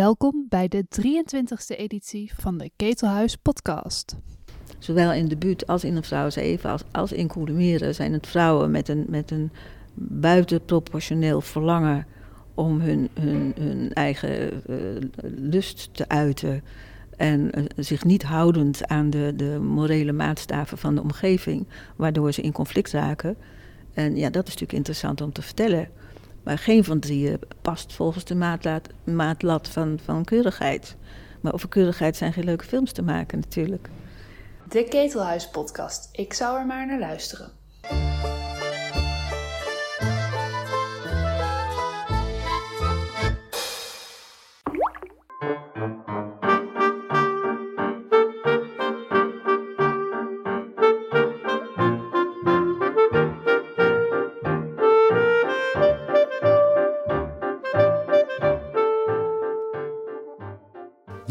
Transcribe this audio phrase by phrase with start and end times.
[0.00, 4.16] Welkom bij de 23e editie van de Ketelhuis podcast.
[4.78, 8.70] Zowel in debuut als in een vrouw even als, als in Koelemeren zijn het vrouwen
[8.70, 9.50] met een, met een
[9.94, 12.06] buitenproportioneel verlangen
[12.54, 14.76] om hun, hun, hun eigen uh,
[15.22, 16.62] lust te uiten.
[17.16, 22.42] En uh, zich niet houdend aan de, de morele maatstaven van de omgeving, waardoor ze
[22.42, 23.36] in conflict raken.
[23.92, 25.88] En ja, dat is natuurlijk interessant om te vertellen.
[26.50, 30.96] Maar geen van drieën past volgens de maatlat, maatlat van, van keurigheid.
[31.40, 33.88] Maar over keurigheid zijn geen leuke films te maken natuurlijk.
[34.68, 36.08] De Ketelhuis podcast.
[36.12, 37.50] Ik zou er maar naar luisteren.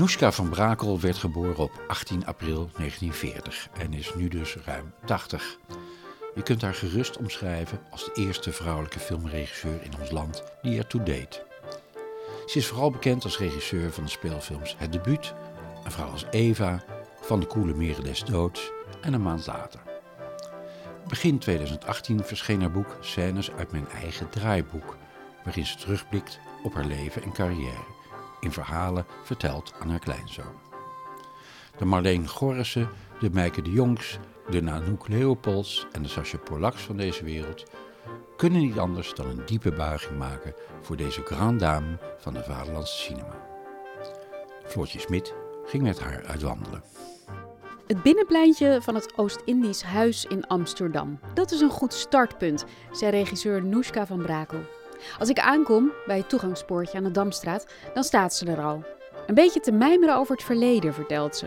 [0.10, 5.58] Noeska van Brakel werd geboren op 18 april 1940 en is nu dus ruim 80.
[6.36, 11.04] Je kunt haar gerust omschrijven als de eerste vrouwelijke filmregisseur in ons land die ertoe
[11.04, 11.44] deed.
[12.46, 15.34] Ze is vooral bekend als regisseur van de speelfilms Het Debuut,
[15.84, 16.84] Een vrouw als Eva,
[17.22, 19.80] Van de Koele Meren des Doods en een maand later.
[21.08, 24.98] Begin 2018 verscheen haar boek Scènes uit mijn eigen draaiboek,
[25.44, 27.98] waarin ze terugblikt op haar leven en carrière
[28.40, 30.68] in verhalen verteld aan haar kleinzoon.
[31.78, 36.98] De Marleen Gorrissen, de Meike de Jongs, de Nanoek Leopolds en de Sascha Polaks van
[36.98, 37.64] deze wereld
[38.40, 43.04] kunnen niet anders dan een diepe buiging maken voor deze grande dame van de vaderlandse
[43.04, 43.48] cinema.
[44.66, 45.34] Floortje Smit
[45.66, 46.84] ging met haar uitwandelen.
[47.88, 51.20] Het binnenpleintje van het Oost-Indisch Huis in Amsterdam.
[51.34, 54.60] Dat is een goed startpunt, zei regisseur Noeska van Brakel.
[55.20, 58.84] Als ik aankom bij het toegangspoortje aan de Damstraat, dan staat ze er al.
[59.28, 61.46] Een beetje te mijmeren over het verleden, vertelt ze.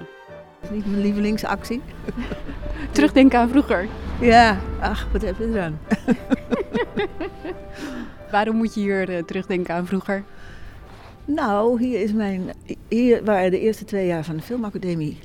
[0.71, 1.83] Niet mijn lievelingsactie.
[2.93, 3.89] Terugdenken aan vroeger.
[4.21, 5.81] Ja, ach, wat heb je eraan?
[8.31, 10.25] Waarom moet je hier uh, terugdenken aan vroeger?
[11.25, 12.51] Nou, hier is mijn.
[12.89, 15.19] Hier waren de eerste twee jaar van de filmacademie.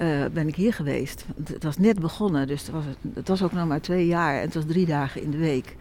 [0.00, 1.24] Uh, ben ik hier geweest.
[1.44, 2.84] Het was net begonnen, dus het was,
[3.14, 5.76] het was ook nog maar twee jaar en het was drie dagen in de week.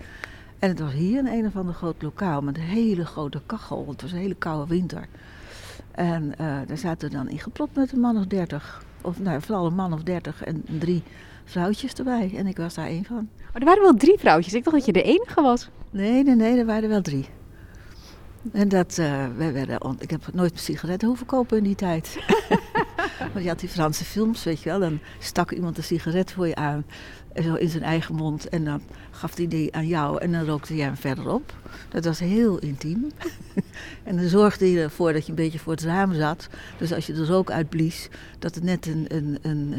[0.63, 3.85] En het was hier een een of ander groot lokaal met een hele grote kachel.
[3.90, 5.07] Het was een hele koude winter.
[5.91, 8.84] En uh, daar zaten we dan in geplot met een man of dertig.
[9.01, 11.03] Of nou, vooral een man of dertig en drie
[11.44, 12.31] vrouwtjes erbij.
[12.35, 13.29] En ik was daar één van.
[13.38, 14.53] Maar er waren wel drie vrouwtjes.
[14.53, 15.69] Ik dacht dat je de enige was.
[15.90, 17.25] Nee, nee, nee, er waren er wel drie.
[18.51, 22.18] En dat, uh, wij werden, ik heb nooit sigaretten hoeven kopen in die tijd.
[23.31, 24.79] Want je had die Franse films, weet je wel.
[24.79, 26.85] Dan stak iemand een sigaret voor je aan.
[27.44, 28.50] Zo in zijn eigen mond.
[28.50, 30.22] En dan gaf hij die aan jou.
[30.22, 31.53] En dan rookte jij hem verder op.
[31.89, 33.12] Dat was heel intiem.
[34.03, 36.47] en dan zorgde je ervoor dat je een beetje voor het raam zat.
[36.78, 39.73] Dus als je de rook uitblies, dat het net een, een, een,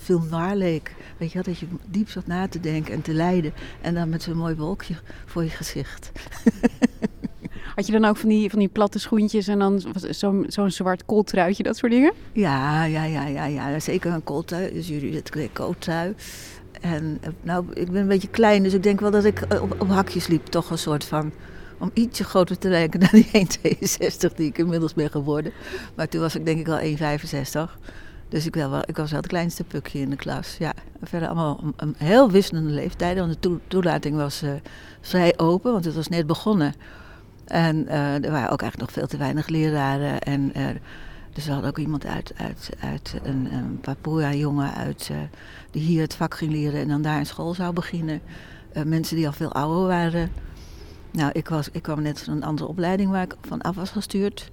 [0.00, 0.94] film waar leek.
[1.16, 3.52] Weet je wel, dat je diep zat na te denken en te lijden.
[3.80, 4.94] En dan met zo'n mooi wolkje
[5.26, 6.10] voor je gezicht.
[7.76, 11.04] Had je dan ook van die, van die platte schoentjes en dan zo'n zo'n zwart
[11.04, 12.12] kooltruitje, dat soort dingen?
[12.32, 13.80] Ja, ja, ja, ja, ja.
[13.80, 14.72] zeker een kooltrui.
[14.72, 16.14] Dus jullie het kooltrui.
[16.80, 19.88] En nou, ik ben een beetje klein, dus ik denk wel dat ik op, op
[19.88, 20.46] hakjes liep.
[20.46, 21.32] Toch een soort van,
[21.78, 23.46] om ietsje groter te lijken dan die
[24.30, 25.52] 1,62 die ik inmiddels ben geworden.
[25.94, 26.80] Maar toen was ik denk ik al
[27.68, 27.72] 1,65.
[28.28, 30.56] Dus ik, wel, ik was wel het kleinste pukje in de klas.
[30.58, 30.72] Ja,
[31.02, 33.26] verder allemaal een, heel wisselende leeftijden.
[33.26, 34.50] Want de toelating was uh,
[35.00, 36.74] vrij open, want het was net begonnen.
[37.46, 40.20] En uh, er waren ook eigenlijk nog veel te weinig leraren.
[40.20, 40.66] En uh,
[41.32, 45.18] dus we hadden ook iemand uit, uit, uit een, een Papua-jongen uit, uh,
[45.70, 48.20] die hier het vak ging leren en dan daar in school zou beginnen.
[48.84, 50.30] mensen die al veel ouder waren.
[51.10, 53.90] Nou, ik, was, ik kwam net van een andere opleiding waar ik van af was
[53.90, 54.50] gestuurd.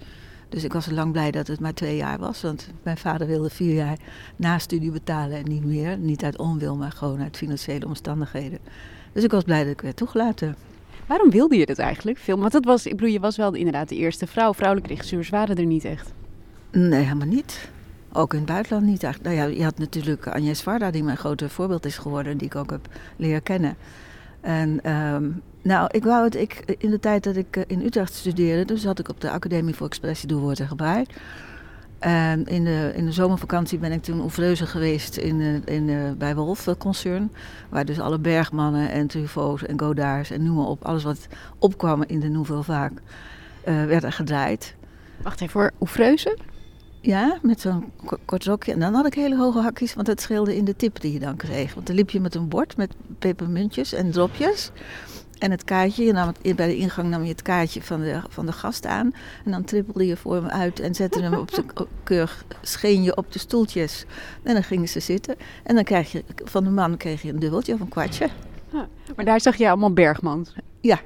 [0.50, 2.42] Dus ik was lang blij dat het maar twee jaar was.
[2.42, 3.98] Want mijn vader wilde vier jaar
[4.36, 5.98] na studie betalen en niet meer.
[5.98, 8.60] Niet uit onwil, maar gewoon uit financiële omstandigheden.
[9.12, 10.56] Dus ik was blij dat ik werd toegelaten.
[11.06, 12.40] Waarom wilde je dat eigenlijk, film?
[12.40, 14.54] Want dat was, ik bedoel, je was wel inderdaad de eerste vrouw.
[14.54, 16.14] Vrouwelijke regisseurs waren er niet echt.
[16.72, 17.70] Nee, helemaal niet.
[18.14, 19.36] Ook in het buitenland niet eigenlijk.
[19.36, 22.38] Nou ja, je had natuurlijk Agnes Varda, die mijn grote voorbeeld is geworden.
[22.38, 23.76] Die ik ook heb leren kennen.
[24.42, 28.66] En um, nou, ik wou het, ik, in de tijd dat ik in Utrecht studeerde,
[28.66, 31.10] dus zat ik op de Academie voor Expressie, Doelwoord Gebruik.
[32.04, 36.36] En in de, in de zomervakantie ben ik toen oefreuze geweest in, in de, bij
[36.36, 37.32] Wolf concern.
[37.70, 40.86] Waar dus alle Bergmannen en Truffauts en Godards en noem maar op.
[40.86, 41.28] Alles wat
[41.60, 44.76] opkwam in de Nouvelle Vaak uh, werd er gedraaid.
[45.22, 46.38] Wacht even voor oefreuze?
[47.02, 47.92] Ja, met zo'n
[48.26, 48.74] kort rokje.
[48.74, 51.20] En dan had ik hele hoge hakjes, want het scheelde in de tip die je
[51.20, 51.74] dan kreeg.
[51.74, 54.72] Want dan liep je met een bord met pepermuntjes en dropjes.
[55.44, 58.22] En het kaartje, je nam het, bij de ingang nam je het kaartje van de,
[58.30, 59.14] van de gast aan.
[59.46, 61.64] En dan trippelde je voor hem uit en zette hem op de
[62.04, 64.06] keurig, scheen je op de stoeltjes.
[64.44, 65.36] En dan gingen ze zitten.
[65.64, 68.30] En dan krijg je, van de man kreeg je een dubbeltje of een kwartje.
[69.16, 70.56] maar daar zag je allemaal Bergmans.
[70.82, 71.00] Ja,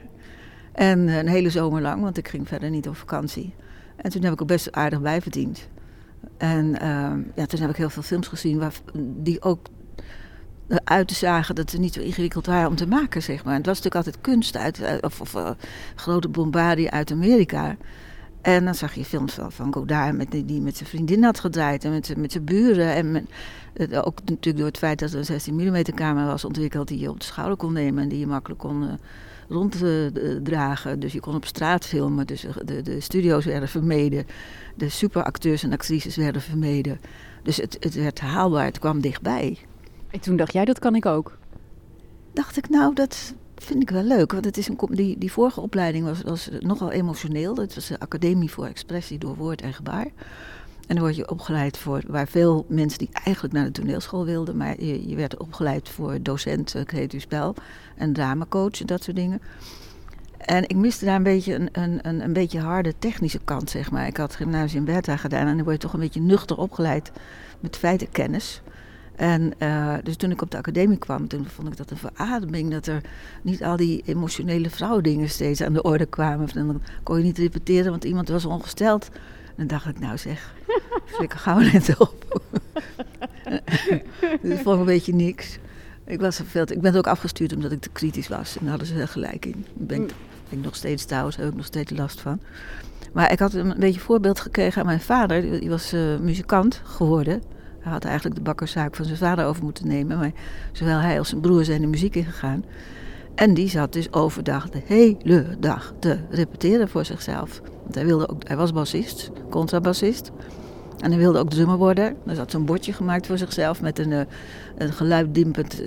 [0.72, 3.54] en een hele zomer lang, want ik ging verder niet op vakantie.
[3.96, 5.68] En toen heb ik ook best aardig bijverdiend.
[6.38, 9.68] En uh, ja, toen heb ik heel veel films gezien waar, die ook
[10.84, 13.56] uit te zagen dat ze niet zo ingewikkeld waren om te maken, zeg maar.
[13.56, 15.50] het was natuurlijk altijd kunst uit, of, of uh,
[15.96, 17.76] grote bombardie uit Amerika.
[18.42, 21.84] En dan zag je films van, van Godard met, die, met zijn vriendin had gedraaid
[21.84, 22.94] en met, met zijn buren.
[22.94, 23.28] En
[24.04, 27.10] ook natuurlijk door het feit dat er een 16 mm camera was ontwikkeld die je
[27.10, 28.90] op de schouder kon nemen en die je makkelijk kon uh,
[29.50, 31.00] ronddragen.
[31.00, 34.26] Dus je kon op straat filmen, dus de, de studio's werden vermeden.
[34.76, 37.00] De superacteurs en actrices werden vermeden.
[37.44, 39.58] Dus het, het werd haalbaar, het kwam dichtbij.
[40.18, 41.38] En toen dacht jij, dat kan ik ook?
[42.34, 44.32] Dacht ik, nou, dat vind ik wel leuk.
[44.32, 47.56] Want het is een, die, die vorige opleiding was, was nogal emotioneel.
[47.56, 50.06] Het was de Academie voor Expressie door Woord en Gebaar.
[50.88, 54.58] En dan word je opgeleid voor, waar veel mensen die eigenlijk naar de toneelschool wilden,
[54.58, 57.56] maar je, je werd opgeleid voor docent uh, creatief spel
[57.96, 59.42] en dramacoach en dat soort dingen.
[60.38, 63.92] En ik miste daar een beetje een, een, een, een beetje harde technische kant, zeg
[63.92, 64.08] maar.
[64.08, 67.12] Ik had gymnasium Bertha gedaan en dan word je toch een beetje nuchter opgeleid
[67.60, 68.62] met feitenkennis.
[69.18, 72.72] En uh, dus toen ik op de academie kwam, toen vond ik dat een verademing
[72.72, 73.02] dat er
[73.42, 76.48] niet al die emotionele vrouwdingen steeds aan de orde kwamen.
[76.54, 79.10] En dan kon je niet repeteren, want iemand was ongesteld.
[79.46, 80.54] En dan dacht ik, nou zeg,
[81.16, 82.42] flikker gauw net op.
[84.42, 85.58] dus ik vond een beetje niks.
[86.06, 88.58] Ik, was veel ik ben ook afgestuurd omdat ik te kritisch was.
[88.58, 89.66] En daar hadden ze gelijk in.
[89.80, 90.06] Ik ben,
[90.50, 92.40] ben ik nog steeds trouwens, heb ik nog steeds last van.
[93.14, 95.42] Maar ik had een beetje voorbeeld gekregen aan mijn vader.
[95.60, 97.42] Die was uh, muzikant geworden.
[97.88, 100.18] Hij had eigenlijk de bakkerszaak van zijn vader over moeten nemen.
[100.18, 100.32] Maar
[100.72, 102.64] zowel hij als zijn broer zijn de muziek ingegaan.
[103.36, 107.62] En die zat dus overdag de hele dag te repeteren voor zichzelf.
[107.84, 110.32] Want hij, wilde ook, hij was bassist, contrabassist.
[111.00, 112.16] En hij wilde ook drummer worden.
[112.26, 114.28] Er zat zo'n bordje gemaakt voor zichzelf met een,
[114.78, 115.82] een geluiddempend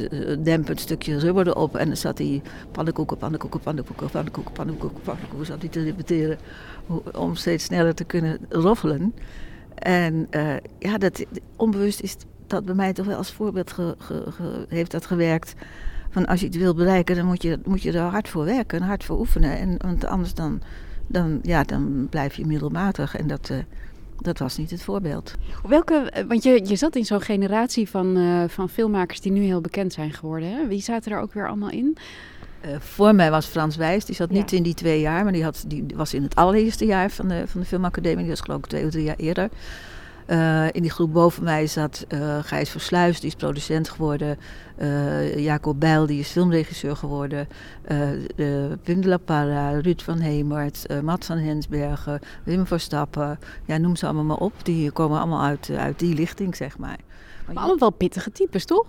[0.44, 1.76] dempend stukje rubber erop.
[1.76, 2.42] En dan zat hij
[2.72, 5.46] pannenkoeken, pannenkoeken, pannenkoeken, pannenkoeken, pannenkoeken, pannenkoeken.
[5.46, 6.38] Zat hij te repeteren
[7.12, 9.14] om steeds sneller te kunnen roffelen.
[9.80, 11.24] En uh, ja, dat,
[11.56, 12.16] onbewust is
[12.46, 13.74] dat bij mij toch wel als voorbeeld
[14.68, 15.54] heeft dat gewerkt.
[16.10, 18.80] Van als je het wil bereiken, dan moet je, moet je er hard voor werken
[18.80, 19.58] en hard voor oefenen.
[19.58, 20.60] En, want anders dan,
[21.06, 23.16] dan, ja, dan blijf je middelmatig.
[23.16, 23.58] En dat, uh,
[24.18, 25.34] dat was niet het voorbeeld.
[25.68, 28.18] Welke, want je, je zat in zo'n generatie van,
[28.48, 30.50] van filmmakers die nu heel bekend zijn geworden.
[30.50, 30.66] Hè?
[30.66, 31.96] Wie zaten er ook weer allemaal in?
[32.64, 34.56] Uh, voor mij was Frans Wijs, die zat niet ja.
[34.56, 37.42] in die twee jaar, maar die, had, die was in het allereerste jaar van de,
[37.46, 38.18] van de filmacademie.
[38.18, 39.48] Die was geloof ik twee of drie jaar eerder.
[40.26, 44.38] Uh, in die groep boven mij zat uh, Gijs Versluis, die is producent geworden.
[45.36, 47.48] Jacob Bijl, die is filmregisseur geworden.
[48.36, 53.38] De la Parra, Ruud van Hemert, Mats van Hensbergen, Wim Verstappen.
[53.64, 54.52] Ja, noem ze allemaal maar op.
[54.62, 56.88] Die komen allemaal uit, uit die lichting, zeg maar.
[56.88, 58.86] Maar, maar allemaal wel pittige types, toch?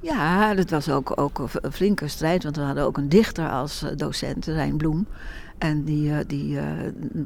[0.00, 3.84] Ja, dat was ook, ook een flinke strijd, want we hadden ook een dichter als
[3.96, 5.06] docent, Rijn Bloem.
[5.58, 6.62] En die, uh, die, uh,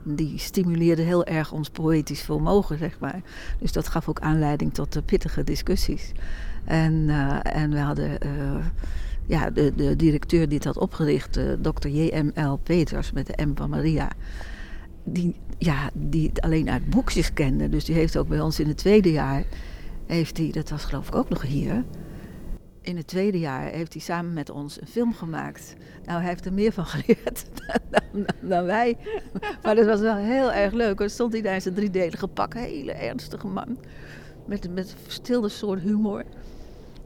[0.05, 3.21] die stimuleerde heel erg ons poëtisch vermogen, zeg maar.
[3.59, 6.12] Dus dat gaf ook aanleiding tot pittige discussies.
[6.65, 7.09] En,
[7.43, 8.19] en we hadden
[9.27, 12.56] ja, de, de directeur die het had opgericht, dokter J.M.L.
[12.56, 14.11] Peters met de M van Maria.
[15.05, 17.69] Die, ja, die het alleen uit boekjes kende.
[17.69, 19.44] Dus die heeft ook bij ons in het tweede jaar,
[20.06, 21.84] heeft hij, dat was geloof ik ook nog hier
[22.84, 25.74] in het tweede jaar heeft hij samen met ons een film gemaakt.
[26.05, 27.44] Nou, hij heeft er meer van geleerd
[28.41, 28.96] dan, wij.
[29.62, 30.98] Maar dat was wel heel erg leuk.
[30.98, 32.55] Dan stond hij daar in zijn driedelige pak.
[32.55, 33.79] Hele ernstige man.
[34.44, 36.24] Met, met een verstilde soort humor.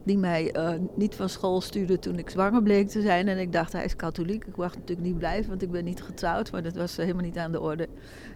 [0.02, 3.28] Die mij uh, niet van school stuurde toen ik zwanger bleek te zijn.
[3.28, 4.44] En ik dacht, hij is katholiek.
[4.44, 6.52] Ik mocht natuurlijk niet blijven, want ik ben niet getrouwd.
[6.52, 7.88] Maar dat was helemaal niet aan de orde.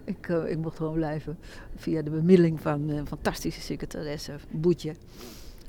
[0.05, 1.39] Ik, uh, ik mocht gewoon blijven.
[1.77, 4.95] Via de bemiddeling van een fantastische secretaresse, Boetje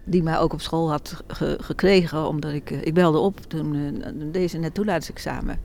[0.04, 3.76] die mij ook op school had ge gekregen, omdat ik, uh, ik belde op toen
[3.76, 5.60] uh, deze net toelatingsexamen.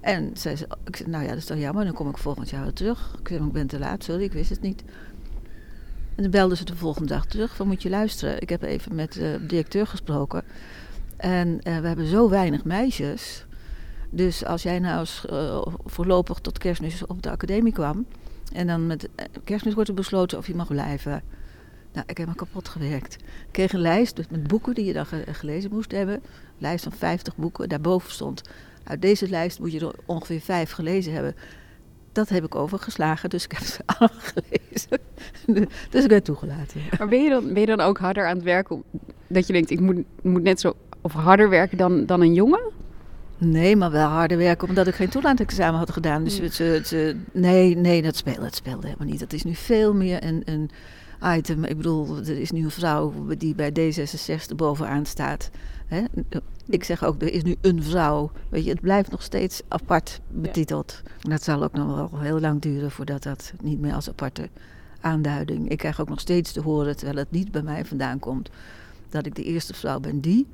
[0.00, 2.50] En zei ze, ik zei, nou ja, dat is toch jammer, dan kom ik volgend
[2.50, 3.16] jaar weer terug.
[3.20, 4.84] Ik zei, ik ben te laat, sorry, ik wist het niet.
[6.14, 8.94] En dan belde ze de volgende dag terug van, moet je luisteren, ik heb even
[8.94, 10.42] met de directeur gesproken.
[11.16, 13.46] En we hebben zo weinig meisjes.
[14.10, 15.24] Dus als jij nou eens
[15.84, 18.06] voorlopig tot kerstmis op de academie kwam...
[18.52, 19.08] en dan met
[19.44, 21.22] kerstmis wordt er besloten of je mag blijven...
[21.94, 23.14] Nou, ik heb me kapot gewerkt.
[23.22, 26.14] Ik kreeg een lijst met boeken die je dan ge gelezen moest hebben.
[26.14, 26.20] Een
[26.58, 27.68] lijst van 50 boeken.
[27.68, 28.42] Daarboven stond,
[28.84, 31.34] uit deze lijst moet je er ongeveer vijf gelezen hebben.
[32.12, 34.98] Dat heb ik overgeslagen, dus ik heb ze allemaal gelezen.
[35.90, 36.80] dus ik ben toegelaten.
[36.98, 38.82] Maar ben je, dan, ben je dan ook harder aan het werken?
[39.26, 42.72] Dat je denkt, ik moet, moet net zo of harder werken dan, dan een jongen?
[43.38, 46.24] Nee, maar wel harder werken omdat ik geen toelatingsexamen had gedaan.
[46.24, 46.50] Dus Mm.
[46.50, 49.20] ze, ze, nee, nee, dat speelde, dat speelde helemaal niet.
[49.20, 50.70] Dat is nu veel meer een, een
[51.22, 51.64] item.
[51.64, 55.50] Ik bedoel, er is nu een vrouw die bij D66 bovenaan staat.
[55.86, 56.04] Hè?
[56.66, 58.30] Ik zeg ook, er is nu een vrouw.
[58.48, 61.02] Weet je, het blijft nog steeds apart betiteld.
[61.20, 64.48] Dat zal ook nog wel heel lang duren voordat dat niet meer als aparte
[65.00, 65.68] aanduiding.
[65.68, 68.50] Ik krijg ook nog steeds te horen, terwijl het niet bij mij vandaan komt,
[69.08, 70.46] dat ik de eerste vrouw ben die.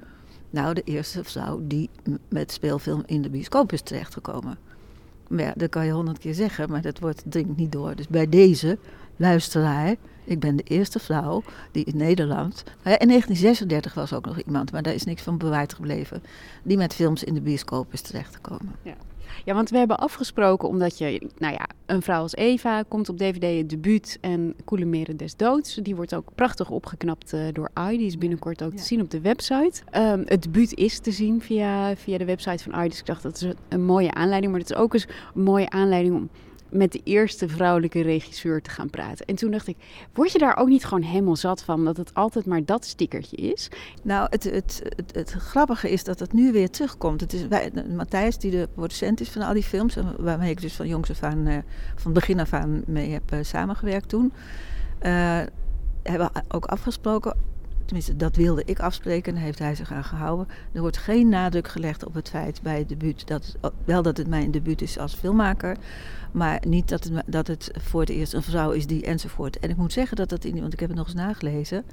[0.51, 1.91] Nou, de eerste vrouw die
[2.29, 4.59] met speelfilm in de bioscoop is terechtgekomen.
[5.29, 7.95] Maar ja, dat kan je honderd keer zeggen, maar dat wordt, dringt niet door.
[7.95, 8.79] Dus bij deze
[9.17, 12.63] luisteraar, ik ben de eerste vrouw die in Nederland...
[12.65, 16.23] Nou ja, in 1936 was ook nog iemand, maar daar is niks van bewaard gebleven...
[16.63, 18.75] die met films in de bioscoop is terechtgekomen.
[19.45, 23.19] Ja, want we hebben afgesproken omdat je, nou ja, een vrouw als Eva komt op
[23.19, 25.75] DVD het debuut en Koele Meren des Doods.
[25.75, 27.97] Die wordt ook prachtig opgeknapt eh, door AI.
[27.99, 28.77] Die is binnenkort ook Ja.
[28.77, 29.83] te zien op de website.
[29.91, 32.89] Ehm, het debuut is te zien via, via de website van AI.
[32.89, 34.53] Dus ik dacht dat is een, een mooie aanleiding.
[34.53, 36.29] Maar het is ook eens een mooie aanleiding om
[36.71, 39.27] met de eerste vrouwelijke regisseur te gaan praten.
[39.27, 39.77] En toen dacht ik,
[40.13, 43.37] word je daar ook niet gewoon helemaal zat van dat het altijd maar dat stickertje
[43.37, 43.71] is?
[44.03, 47.21] Nou, het, het, het, het grappige is dat het nu weer terugkomt.
[47.21, 50.75] Het is wij, Matthijs, die de producent is van al die films, waarmee ik dus
[50.75, 51.59] van jongs af aan, eh,
[51.97, 54.33] van begin af aan mee heb eh, samengewerkt toen,
[54.99, 55.41] eh,
[56.03, 57.37] hebben ook afgesproken,
[57.91, 60.49] tenminste dat wilde ik afspreken, heeft hij zich aan gehouden.
[60.73, 64.27] Er wordt geen nadruk gelegd op het feit bij het debuut, dat, wel dat het
[64.29, 65.77] mijn debuut is als filmmaker,
[66.33, 69.59] maar niet dat het, dat het voor het eerst een vrouw is die enzovoort.
[69.59, 71.85] En ik moet zeggen dat dat, in, want ik heb het nog eens nagelezen,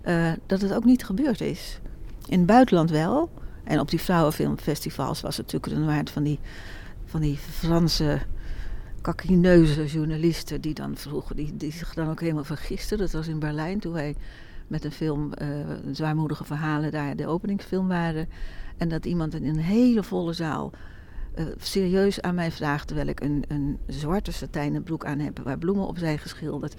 [0.00, 1.80] eh, dat het ook niet gebeurd is.
[2.26, 3.30] In het buitenland wel.
[3.64, 6.38] En op die vrouwenfilmfestivals was het natuurlijk een waard van die,
[7.04, 8.18] van die Franse
[9.00, 12.98] kakineuze journalisten die dan vroegen, die, die zich dan ook helemaal vergisten.
[12.98, 14.16] Dat was in Berlijn toen wij
[14.70, 15.48] met een film, eh,
[15.92, 18.28] zwaarmoedige verhalen, daar de openingsfilm waren.
[18.76, 20.72] En dat iemand in een hele volle zaal
[21.34, 25.58] eh, serieus aan mij vraagt, terwijl ik een, een zwarte satijnen broek aan heb waar
[25.58, 26.74] bloemen op zijn geschilderd,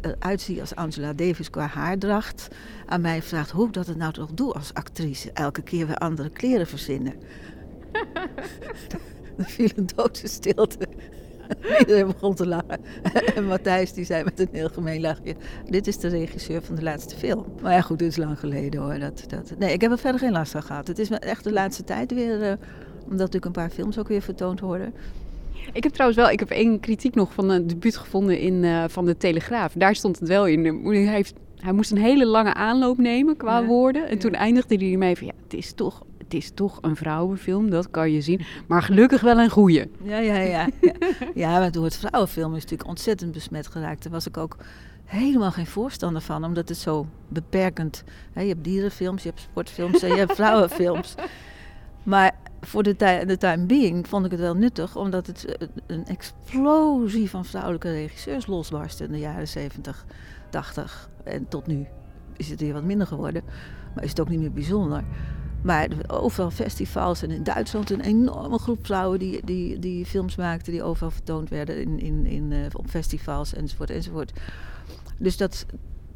[0.00, 2.48] eruit zie als Angela Davis qua haardracht,
[2.86, 5.32] aan mij vraagt hoe ik dat het nou toch doe als actrice.
[5.32, 7.14] Elke keer weer andere kleren verzinnen.
[9.36, 10.88] er viel een dode stilte.
[11.78, 12.80] Iedereen begon te lachen.
[13.34, 15.34] En Matthijs die zei met een heel gemeen lachje...
[15.70, 17.44] dit is de regisseur van de laatste film.
[17.62, 18.98] Maar ja, goed, dit is lang geleden hoor.
[18.98, 20.86] Dat, dat, nee, ik heb er verder geen last van gehad.
[20.86, 22.42] Het is echt de laatste tijd weer...
[22.42, 22.52] eh,
[23.02, 24.94] omdat natuurlijk een paar films ook weer vertoond worden.
[25.72, 28.84] Ik heb trouwens wel, ik heb één kritiek nog van een debuut gevonden in eh,
[28.88, 29.72] van de Telegraaf.
[29.72, 30.64] Daar stond het wel in.
[30.84, 34.06] Hij, heeft, hij moest een hele lange aanloop nemen qua Ja, woorden.
[34.06, 34.20] En ja.
[34.20, 37.90] toen eindigde hij ermee van ja, het is toch, het is toch een vrouwenfilm, dat
[37.90, 38.40] kan je zien.
[38.66, 39.90] Maar gelukkig wel een goeie.
[40.02, 40.68] Ja, ja, ja.
[40.80, 40.92] Ja,
[41.34, 44.02] ja maar door het vrouwenfilm is natuurlijk ontzettend besmet geraakt.
[44.02, 44.56] Daar was ik ook
[45.04, 48.04] helemaal geen voorstander van, omdat het zo beperkend...
[48.32, 51.14] Hè, je hebt dierenfilms, je hebt sportfilms en je hebt vrouwenfilms.
[52.02, 56.06] Maar voor de, de time being vond ik het wel nuttig, omdat het eh, een
[56.06, 60.04] explosie van vrouwelijke regisseurs losbarstte in de jaren 70,
[60.50, 61.10] 80.
[61.24, 61.86] En tot nu
[62.36, 63.42] is het weer wat minder geworden,
[63.94, 65.04] maar is het ook niet meer bijzonder.
[65.68, 70.72] Maar overal festivals en in Duitsland een enorme groep vrouwen die, die, die films maakten,
[70.72, 74.32] die overal vertoond werden in, in, in, eh, op festivals enzovoort enzovoort.
[75.18, 75.66] Dus dat,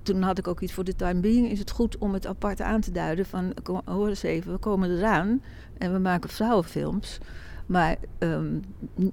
[0.03, 1.51] toen had ik ook iets voor de time being.
[1.51, 3.55] Is het goed om het apart aan te duiden van,
[3.85, 5.43] hoor eens even, we komen eraan
[5.79, 7.19] en we maken vrouwenfilms.
[7.67, 8.59] Maar ehm,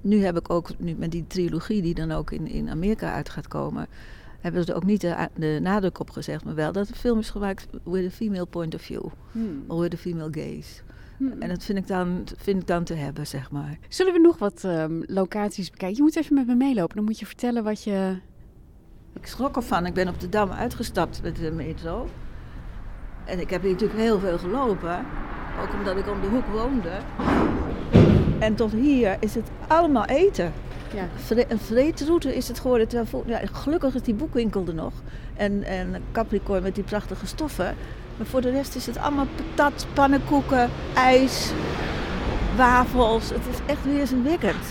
[0.01, 3.29] nu heb ik ook, nu met die trilogie die dan ook in, in Amerika uit
[3.29, 3.88] gaat komen,
[4.41, 7.29] hebben ze er ook niet de, nadruk op gezegd, maar wel dat de film is
[7.29, 9.05] gemaakt with a female point of view.
[9.67, 10.81] Of with a female gaze.
[11.39, 13.77] En dat vind ik, dan, vind ik dan te hebben, zeg maar.
[13.88, 15.98] Zullen we nog wat ehm, locaties bekijken?
[15.98, 16.96] Je moet even met me meelopen.
[16.96, 18.17] Dan moet je vertellen wat je...
[19.13, 19.86] Ik schrok ervan.
[19.86, 22.10] Ik ben op de Dam uitgestapt met de metro.
[23.25, 25.05] En ik heb hier natuurlijk heel veel gelopen.
[25.62, 26.98] Ook omdat ik om de hoek woonde.
[28.39, 30.53] En tot hier is het allemaal eten.
[30.93, 31.08] Ja.
[31.48, 32.88] Een vreetroute is het geworden.
[32.88, 34.93] Terwijl ja, gelukkig is die boekwinkel er nog.
[35.36, 37.75] En, en Capricorn met die prachtige stoffen.
[38.17, 41.51] Maar voor de rest is het allemaal patat, pannenkoeken, ijs,
[42.55, 43.29] wafels.
[43.29, 44.65] Het is echt weerzinwekkend.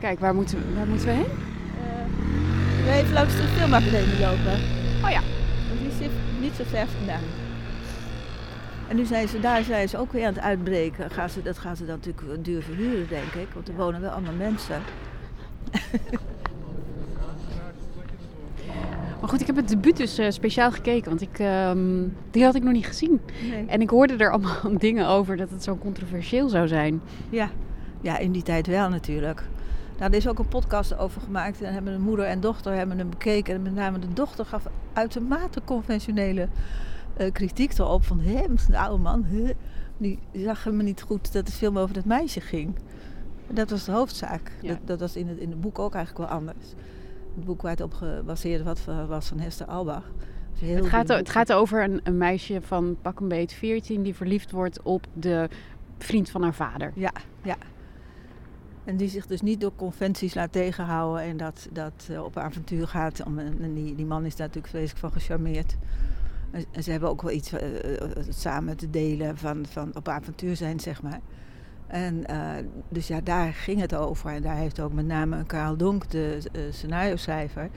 [0.00, 1.54] Kijk, waar moeten, we, waar moeten we heen?
[2.84, 4.60] We even langs de filmacademie lopen.
[5.04, 5.20] Oh ja.
[5.68, 6.10] Want die zit
[6.40, 7.45] niet zo ver vandaan.
[8.88, 11.10] En nu zijn ze, daar zijn ze ook weer aan het uitbreken.
[11.10, 13.48] Gaan ze, dat gaan ze dan natuurlijk duur verhuren, denk ik.
[13.54, 14.82] Want er wonen wel allemaal mensen.
[19.20, 22.54] Maar goed, ik heb het debuut dus eh, speciaal gekeken, want ik, ehm, die had
[22.54, 23.20] ik nog niet gezien.
[23.50, 23.66] Nee.
[23.66, 27.00] En ik hoorde er allemaal dingen over dat het zo controversieel zou zijn.
[27.30, 27.50] Ja.
[28.00, 29.42] ja, in die tijd wel natuurlijk.
[29.98, 31.62] Nou, er is ook een podcast over gemaakt.
[31.62, 33.54] En hebben de moeder en dochter hebben hem bekeken.
[33.54, 36.48] En met name de dochter gaf uitermate conventionele
[37.16, 39.52] eh, kritiek erop van hé, de oude man, hè?
[39.96, 42.74] die zag helemaal niet goed dat de film over dat meisje ging.
[43.50, 44.52] Dat was de hoofdzaak.
[44.62, 44.68] Ja.
[44.68, 46.66] Dat, dat was in het, in het boek ook eigenlijk wel anders.
[47.34, 50.04] Het boek waar het op gebaseerd was, was van Hester Albach.
[50.52, 53.52] Dat is een Het gaat, het gaat over een, een meisje van pak een beet
[53.52, 55.48] 14 die verliefd wordt op de
[55.98, 56.92] vriend van haar vader.
[56.94, 57.56] Ja, ja.
[58.84, 62.88] En die zich dus niet door conventies laat tegenhouden en dat, dat eh, op avontuur
[62.88, 63.24] gaat.
[63.24, 65.76] Om, en die, die man is daar natuurlijk vreselijk van gecharmeerd.
[66.56, 70.08] En, en ze hebben ook wel iets eh, eh, samen te delen van, van op
[70.08, 71.20] avontuur zijn, zeg maar.
[71.86, 74.30] En eh, dus ja, daar ging het over.
[74.30, 77.68] En daar heeft ook met name Karel Donk, de eh, scenario-schrijver,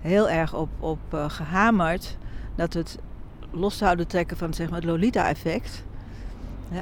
[0.00, 2.16] heel erg op, op eh, gehamerd.
[2.54, 2.98] Dat het
[3.50, 5.84] los zouden trekken van zeg maar, het Lolita-effect.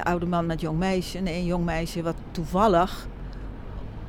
[0.03, 1.19] Oude man met jong meisje.
[1.19, 3.07] Nee, een jong meisje wat toevallig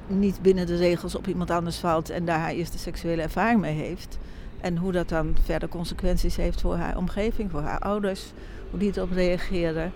[0.06, 3.74] niet binnen de regels op iemand anders valt en daar haar eerste seksuele ervaring mee
[3.74, 4.18] heeft.
[4.60, 8.32] En hoe dat dan verder consequenties heeft voor haar omgeving, voor haar ouders,
[8.70, 9.92] hoe die erop reageren.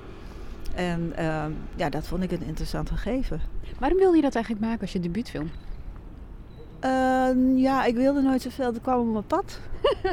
[0.75, 3.41] En ehm, ja, dat vond ik een interessant gegeven.
[3.79, 5.51] Waarom wilde je dat eigenlijk maken als je debuutfilm?
[6.81, 9.59] Ehm, ja, ik wilde nooit zoveel, dat kwam op mijn pad.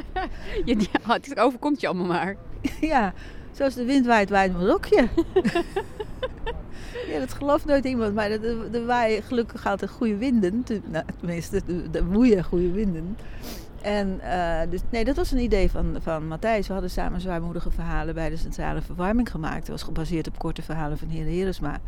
[0.65, 2.36] Je, die- het overkomt je allemaal maar.
[2.82, 3.13] ja,
[3.51, 5.08] zoals de wind waait, waait mijn rokje.
[7.12, 10.65] ja, dat gelooft nooit iemand, maar er, er waaien gelukkig altijd goede winden.
[10.86, 13.18] Nou, tenminste, er woeien goede winden.
[13.81, 16.67] En eh, dus, nee, dat was een idee van, van Matthijs.
[16.67, 19.59] We hadden samen zwaarmoedige verhalen bij de centrale verwarming gemaakt.
[19.59, 21.79] Dat was gebaseerd op korte verhalen van Heren Heresma.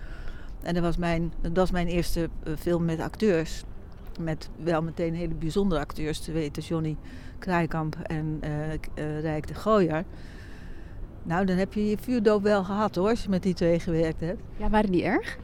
[0.61, 3.63] En dat was mijn, dat was mijn eerste eh, film met acteurs.
[4.19, 6.97] Met wel meteen hele bijzondere acteurs, te weten Johnny
[7.39, 10.03] Kraaikamp en eh, Rijk de Gooier.
[11.23, 14.19] Nou, dan heb je je vuurdoop wel gehad hoor, als je met die twee gewerkt
[14.19, 14.41] hebt.
[14.57, 15.37] Ja, waren die erg?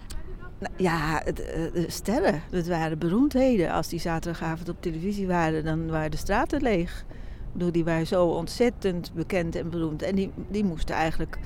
[0.59, 1.33] Nou, ja, eh,
[1.73, 3.71] de sterren, dat waren beroemdheden.
[3.71, 7.05] Als die zaterdagavond op televisie waren, dan waren de straten leeg.
[7.51, 10.01] Bedoel, die waren zo ontzettend bekend en beroemd.
[10.01, 11.37] En die, die moesten eigenlijk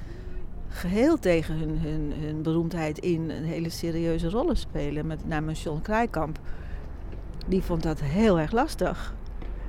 [0.67, 5.07] geheel tegen hun, hun, hun beroemdheid in een hele serieuze rollen spelen.
[5.07, 6.39] Met name John Kraaikamp.
[7.47, 9.13] Die vond dat heel erg lastig.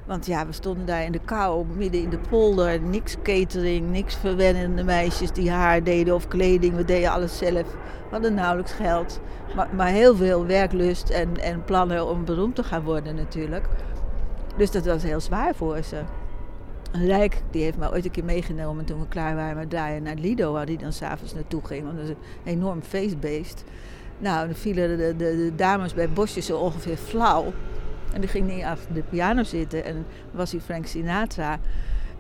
[0.07, 2.81] Want ja, we stonden daar in de kou, midden in de polder.
[2.81, 6.75] Niks catering, niks verwennende meisjes die haar deden of kleding.
[6.75, 7.73] We deden alles zelf.
[7.73, 9.21] We hadden nauwelijks geld.
[9.57, 13.69] Maar, maar heel veel werklust en, en plannen om beroemd te gaan worden natuurlijk.
[14.57, 16.03] Dus dat was heel zwaar voor ze.
[16.93, 20.15] Rijk, die heeft mij ooit een keer meegenomen toen we klaar waren met draaien naar
[20.15, 21.85] Lido, waar die dan s'avonds naartoe ging.
[21.85, 23.65] Want dat is een enorm feestbeest.
[24.19, 27.53] Nou, dan vielen de, de, dames bij Bosjes zo ongeveer flauw.
[28.13, 31.59] En die ging niet achter de piano zitten en was hij Frank Sinatra.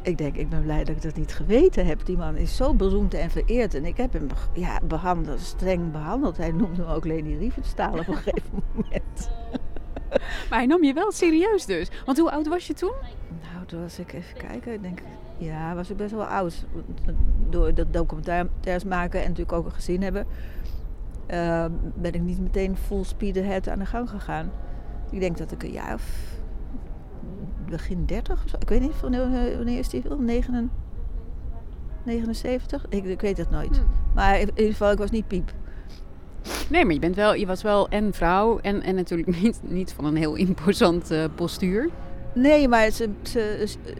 [0.02, 2.04] Ik denk, ik ben blij dat ik dat niet geweten heb.
[2.04, 3.74] Die man is zo beroemd en vereerd.
[3.74, 6.36] En ik heb hem ja, behandeld, streng behandeld.
[6.36, 9.30] Hij noemde me ook Leni Riefenstahl op een gegeven moment.
[10.48, 11.90] Maar hij nam je wel serieus dus.
[12.04, 12.92] Want hoe oud was je toen?
[13.52, 14.72] Nou, toen was ik even kijken.
[14.72, 14.98] Ik denk,
[15.38, 16.66] ja, was ik best wel oud.
[17.50, 20.26] Door dat documentaires maken en natuurlijk ook een gezin hebben,
[21.26, 24.50] eh, ben ik niet meteen full speed ahead aan de gang gegaan.
[25.12, 26.02] Ik denk dat ik een jaar of
[27.68, 28.56] begin 30 of zo.
[28.60, 30.24] Ik weet niet wanneer, wanneer is die film?
[30.24, 30.70] 9
[32.04, 32.86] 79?
[32.88, 33.82] Ik, ik weet het nooit.
[34.14, 35.52] Maar in ieder geval, ik was niet piep.
[36.70, 39.92] Nee, maar je, bent wel, je was wel en vrouw en, en natuurlijk niet, niet
[39.92, 41.88] van een heel imposant eh, postuur.
[42.34, 43.94] Nee, maar ze, ze, ze- eh,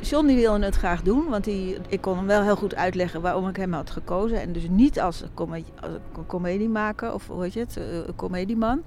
[0.00, 3.20] John die wilde het graag doen, want die, ik kon hem wel heel goed uitleggen
[3.20, 4.40] waarom ik hem had gekozen.
[4.40, 5.92] En dus niet als, comedie, als
[6.26, 8.82] comediemaker of hoe heet je het, eh, een comedieman.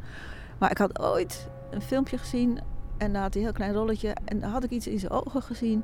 [0.60, 2.60] Maar ik had ooit een filmpje gezien
[2.98, 4.15] en daar had hij een heel klein rolletje.
[4.26, 5.84] En daar had ik iets in zijn ogen gezien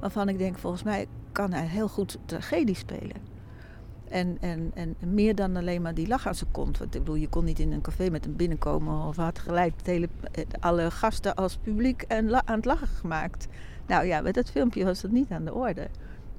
[0.00, 3.30] waarvan ik denk, volgens mij kan hij heel goed tragedie spelen.
[4.08, 6.78] En, en, en meer dan alleen maar die lach aan zijn kont.
[6.78, 9.74] Want ik bedoel, je kon niet in een café met hem binnenkomen of had gelijk
[9.82, 10.08] hele,
[10.60, 13.48] alle gasten als publiek en aan het lachen gemaakt.
[13.86, 15.88] Nou ja, met dat filmpje was dat niet aan de orde.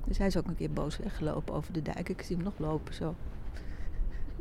[0.05, 2.09] Dus hij is ook een keer boos weggelopen over de dijk.
[2.09, 3.15] Ik zie hem nog lopen zo.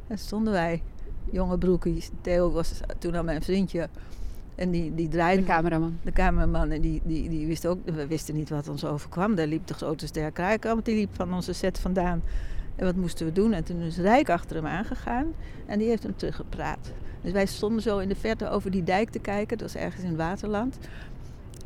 [0.06, 0.82] En stonden wij,
[1.30, 2.10] jonge broekies.
[2.20, 3.88] Theo was toen al mijn vriendje.
[4.54, 5.98] En die, die draaide De cameraman.
[6.02, 9.34] de cameraman en die, die, die wist ook, we wisten niet wat ons overkwam.
[9.34, 12.22] Daar liep de grote ster Kraaikamp, die liep van onze set vandaan.
[12.76, 13.52] En wat moesten we doen?
[13.52, 15.26] En toen is Rijk achter hem aangegaan
[15.66, 16.92] en die heeft hem teruggepraat.
[17.20, 20.04] Dus wij stonden zo in de verte over die dijk te kijken, dat was ergens
[20.04, 20.78] in Waterland.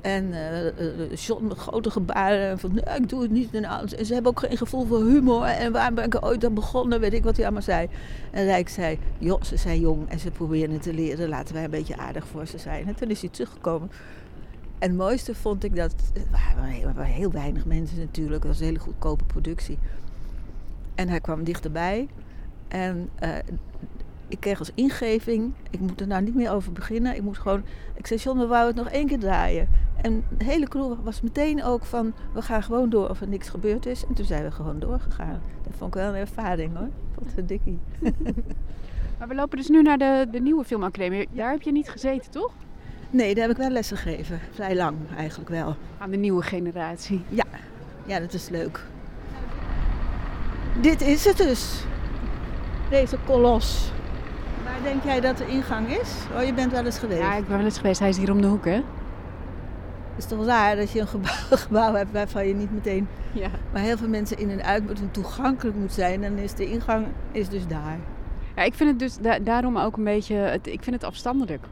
[0.07, 4.33] En eh, eh, John met grote gebaren van ik doe het niet en ze hebben
[4.33, 5.45] ook geen gevoel voor humor.
[5.45, 7.89] En waar ben ik ooit aan begonnen, weet ik wat hij allemaal zei.
[8.31, 11.29] En Rijk zei, joh, ze zijn jong en ze proberen het te leren.
[11.29, 12.87] Laten wij een beetje aardig voor ze zijn.
[12.87, 13.91] En toen is hij teruggekomen.
[14.79, 18.43] En het mooiste vond ik dat, er waren heel weinig mensen natuurlijk.
[18.43, 19.79] Het was een hele goedkope productie.
[20.95, 22.09] En hij kwam dichterbij.
[22.69, 23.29] En eh,
[24.29, 27.17] ik kreeg als ingeving, ik moet er nou niet meer over beginnen.
[27.17, 27.63] Ik moet gewoon,
[27.95, 29.69] ik zei, John, we wouden het nog één keer draaien.
[30.03, 33.49] En de hele crew was meteen ook van, we gaan gewoon door of er niks
[33.49, 34.07] gebeurd is.
[34.07, 35.41] En toen zijn we gewoon doorgegaan.
[35.63, 36.89] Dat vond ik wel een ervaring hoor.
[37.37, 37.79] Een dikkie.
[39.19, 41.29] Maar we lopen dus nu naar de, de nieuwe filmacademie.
[41.33, 42.53] Daar heb je niet gezeten, toch?
[43.11, 44.41] Nee, daar heb ik wel lessen gegeven.
[44.53, 45.77] Vrij lang eigenlijk wel.
[45.99, 47.23] Aan de nieuwe generatie.
[48.07, 48.81] Ja, dat is leuk.
[50.81, 51.85] Dit is het dus.
[52.91, 53.93] Deze kolos.
[54.65, 56.15] Waar denk jij dat de ingang is?
[56.37, 57.21] Oh, je bent wel eens geweest.
[57.21, 58.01] Ja, ik ben wel eens geweest.
[58.01, 58.83] Hij is hier om de hoek, hè?
[60.17, 61.33] Het is toch raar dat je een gebouw,
[61.67, 63.09] gebouw hebt waarvan je niet meteen...
[63.33, 63.49] Ja.
[63.73, 66.21] Waar heel veel mensen in en uit moeten en toegankelijk moet zijn.
[66.21, 67.99] Dan is de ingang is dus daar.
[68.57, 70.35] ja ik vind het dus da- daarom ook een beetje...
[70.35, 71.65] Het, ik vind het afstandelijk.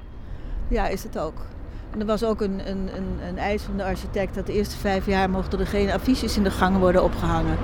[0.69, 1.47] Ja, is het ook.
[1.91, 4.77] En er was ook een, een, een, een eis van de architect dat de eerste
[4.77, 7.57] vijf jaar mochten er geen affiches in de gangen worden opgehangen.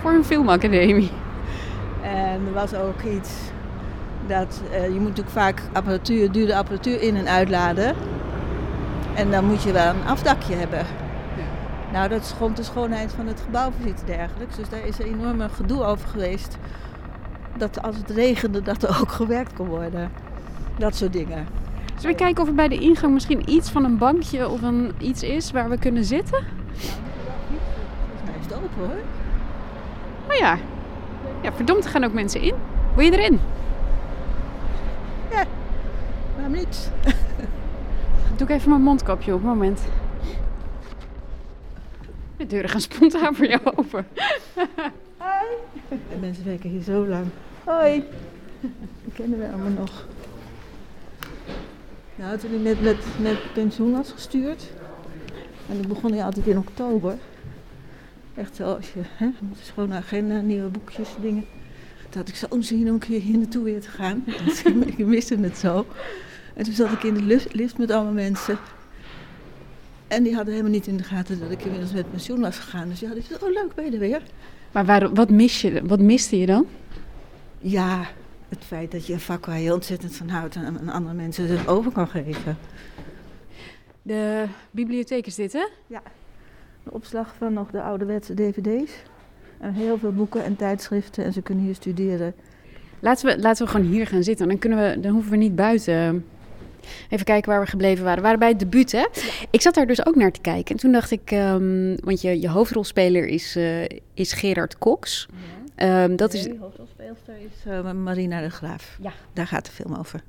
[0.00, 1.10] Voor een filmacademie.
[2.02, 3.30] En er was ook iets
[4.26, 7.94] dat eh, je moet natuurlijk vaak apparatuur, dure apparatuur in en uitladen.
[9.16, 10.86] En dan moet je wel een afdakje hebben.
[11.92, 14.56] Nou, dat schond de schoonheid van het gebouw of iets dergelijks.
[14.56, 16.58] Dus daar is een enorme gedoe over geweest.
[17.56, 20.10] Dat als het regende, dat er ook gewerkt kon worden.
[20.78, 21.46] Dat soort dingen.
[21.94, 24.92] Zullen we kijken of er bij de ingang misschien iets van een bankje of een,
[24.98, 26.44] iets is waar we kunnen zitten?
[26.72, 29.00] Volgens mij is het open hoor.
[30.28, 30.56] Oh ja.
[31.42, 32.54] Ja, verdomd, er gaan ook mensen in.
[32.94, 33.40] Wil je erin?
[36.34, 36.90] Waarom niet?
[38.36, 39.80] Doe ik even mijn mondkapje op, moment.
[42.36, 44.06] De deuren gaan spontaan voor jou open.
[45.88, 47.26] En mensen werken hier zo lang.
[47.64, 48.04] Hoi.
[49.04, 50.06] Die kennen we allemaal nog.
[52.14, 54.70] Nou, toen ik net met, met pensioen was gestuurd.
[55.68, 57.14] En dan begon hij altijd in oktober.
[58.34, 61.44] Echt zo, als je, hè, het is gewoon agenda, nieuwe boekjes, dingen.
[62.08, 64.24] Toen had ik zo'n zin om een keer hier naartoe weer te gaan.
[64.96, 65.86] Ik miste het zo.
[66.56, 68.58] En toen zat ik in de lift, lift met allemaal mensen.
[70.08, 72.88] En die hadden helemaal niet in de gaten dat ik inmiddels met pensioen was gegaan.
[72.88, 74.22] Dus die hadden gezegd, oh leuk, ben je er weer?
[74.72, 76.66] Maar waarom, wat, mis je, wat miste je dan?
[77.58, 78.06] Ja,
[78.48, 81.46] het feit dat je een vak waar je ontzettend van houdt en aan andere mensen
[81.46, 82.58] het over kan geven.
[84.02, 85.66] De bibliotheek is dit, hè?
[86.82, 88.92] De opslag van nog de ouderwetse dvd's.
[89.58, 92.34] En heel veel boeken en tijdschriften en ze kunnen hier studeren.
[93.00, 94.48] Laten we, laten we gewoon hier gaan zitten.
[94.48, 96.24] Dan, kunnen we, dan hoeven we niet buiten.
[97.08, 98.18] Even kijken waar we gebleven waren.
[98.18, 99.06] We waren bij het debuut, hè?
[99.50, 100.74] Ik zat daar dus ook naar te kijken.
[100.74, 105.26] En toen dacht ik, ehm, want je, je hoofdrolspeler is, eh, is Gerard Cox.
[105.74, 108.98] Ehm, dat is, De hoofdrolspeelster is eh, Marina de Graaf.
[109.02, 109.12] Ja.
[109.32, 110.22] Daar gaat de film over.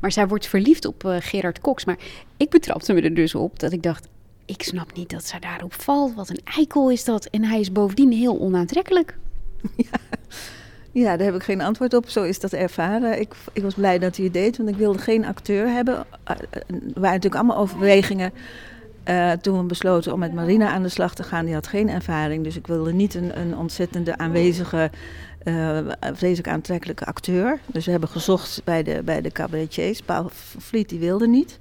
[0.00, 1.84] maar zij wordt verliefd op eh, Gerard Cox.
[1.84, 1.98] Maar
[2.36, 4.08] ik betrapte me er dus op dat ik dacht...
[4.44, 6.14] Ik snap niet dat zij daarop valt.
[6.14, 7.26] Wat een eikel is dat.
[7.26, 9.16] En hij is bovendien heel onaantrekkelijk.
[9.76, 9.98] Ja,
[10.92, 12.08] daar heb ik geen antwoord op.
[12.08, 13.20] Zo is dat ervaren.
[13.20, 16.04] Ik, ik was blij dat hij het deed, want ik wilde geen acteur hebben.
[16.24, 18.32] Eh, eh, Er waren natuurlijk allemaal overwegingen.
[19.04, 21.88] eh, toen we besloten om met Marina aan de slag te gaan, die had geen
[21.88, 22.44] ervaring.
[22.44, 24.90] Dus ik wilde niet een, een ontzettende aanwezige,
[26.14, 27.58] vreselijk aantrekkelijke acteur.
[27.66, 30.02] Dus we hebben gezocht bij de, bij de cabaretiers.
[30.02, 31.58] Paul Vliet die wilde niet.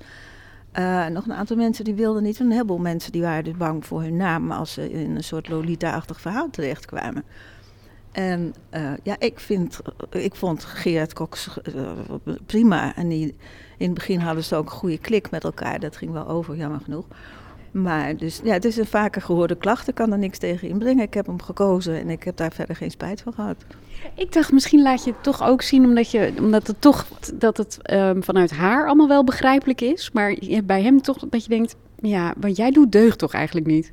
[1.11, 2.39] Nog een aantal mensen die wilden niet.
[2.39, 5.49] Een heleboel mensen die waren dus bang voor hun naam als ze in een soort
[5.49, 7.23] Lolita-achtig verhaal terechtkwamen.
[8.17, 11.91] En eh, ja, ik, vind, ik vond Gerard Cox eh,
[12.45, 12.95] prima.
[12.95, 13.35] En die,
[13.77, 15.79] in het begin hadden ze ook een goede klik met elkaar.
[15.79, 17.05] Dat ging wel over, jammer genoeg.
[17.71, 19.87] Maar dus, ja, het is een vaker gehoorde klacht.
[19.87, 21.03] Ik kan er niks tegen inbrengen.
[21.03, 23.55] Ik heb hem gekozen en ik heb daar verder geen spijt van gehad.
[24.15, 27.57] Ik dacht, misschien laat je het toch ook zien, omdat, je, omdat het toch dat
[27.57, 30.11] het ehm, vanuit haar allemaal wel begrijpelijk is.
[30.11, 33.91] Maar bij hem toch dat je denkt, ja, wat jij doet deugt toch eigenlijk niet.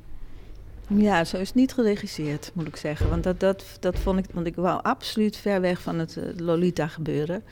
[0.87, 3.09] Ja, zo is het niet geregisseerd, moet ik zeggen.
[3.09, 6.23] Want dat, dat, dat vond ik, want ik wou absoluut ver weg van het eh,
[6.37, 7.43] Lolita gebeuren.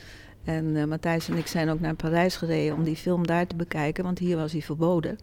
[0.44, 3.56] En eh, Matthijs en ik zijn ook naar Parijs gereden om die film daar te
[3.56, 5.18] bekijken, want hier was hij verboden.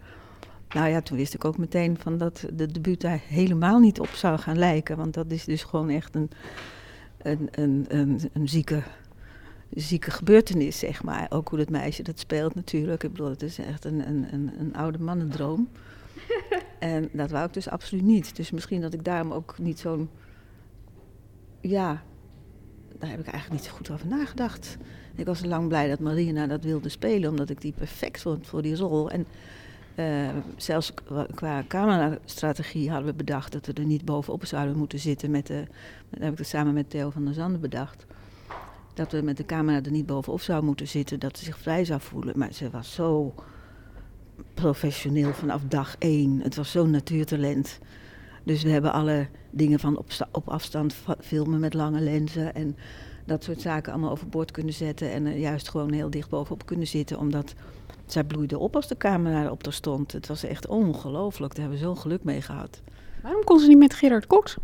[0.68, 4.09] Nou ja, toen wist ik ook meteen van dat de debuut daar helemaal niet op
[4.09, 4.96] zou gaan lijken.
[4.96, 6.31] Want dat is dus gewoon echt een,
[7.23, 8.83] een, een, een, een zieke,
[9.70, 11.27] zieke gebeurtenis, zeg maar.
[11.31, 13.03] Ook hoe dat meisje dat speelt natuurlijk.
[13.03, 15.68] Ik bedoel, het is echt een, een, een, een oude mannendroom.
[16.81, 18.37] En dat wou ik dus absoluut niet.
[18.37, 20.11] Dus misschien dat ik daarom ook niet zo'n.
[21.61, 22.03] Ja,
[22.99, 24.77] daar heb ik eigenlijk niet zo goed over nagedacht.
[25.14, 28.62] Ik was lang blij dat Marina dat wilde spelen, omdat ik die perfect vond voor
[28.62, 29.11] die rol.
[29.11, 29.27] En
[29.95, 30.95] eh, zelfs
[31.35, 35.31] qua- camerastrategie hadden we bedacht dat we er niet bovenop zouden moeten zitten.
[35.31, 35.64] Met de,
[36.11, 38.07] dat heb ik dat samen met Theo van der Zanden bedacht.
[38.95, 41.85] Dat we met de camera er niet bovenop zouden moeten zitten, dat ze zich vrij
[41.85, 42.38] zou voelen.
[42.38, 43.35] Maar ze was zo
[44.55, 46.40] professioneel vanaf dag één.
[46.42, 47.79] Het was zo'n natuurtalent.
[48.44, 52.55] Dus we hebben alle dingen van op, op afstand filmen met lange lenzen.
[52.55, 52.76] En
[53.24, 56.87] dat soort zaken allemaal overboord kunnen zetten en er juist gewoon heel dicht bovenop kunnen
[56.87, 57.55] zitten, omdat
[58.07, 60.12] zij bloeide op als de camera op er stond.
[60.12, 62.83] Het was echt ongelooflijk, daar hebben we zo'n geluk mee gehad.
[63.22, 64.57] Waarom kon ze niet met Gerard Cox?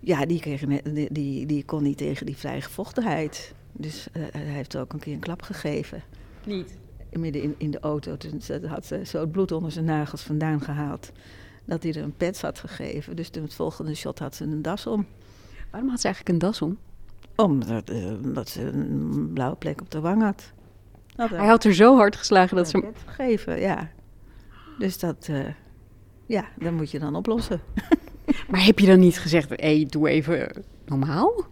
[0.00, 3.54] Ja, die, kreeg, die, die, die kon niet tegen die vrijgevochtenheid.
[3.72, 6.02] Dus eh, hij heeft ook een keer een klap gegeven.
[6.44, 6.78] Niet.
[7.12, 8.16] Midden in, in de auto.
[8.16, 11.12] Toen had ze zo het bloed onder zijn nagels vandaan gehaald.
[11.64, 13.16] Dat hij er een pets had gegeven.
[13.16, 15.06] Dus toen het volgende shot had ze een das om.
[15.70, 16.78] Waarom had ze eigenlijk een das om?
[17.36, 17.90] Omdat,
[18.22, 20.52] omdat ze een blauwe plek op de wang had.
[21.16, 22.86] Hij had er zo hard geslagen dat een ze...
[22.86, 23.90] pet gegeven, ja.
[24.78, 25.46] Dus dat, eh,
[26.26, 27.60] ja, dat moet je dan oplossen.
[28.50, 31.44] Maar heb je dan niet gezegd, hé, hey, doe even normaal?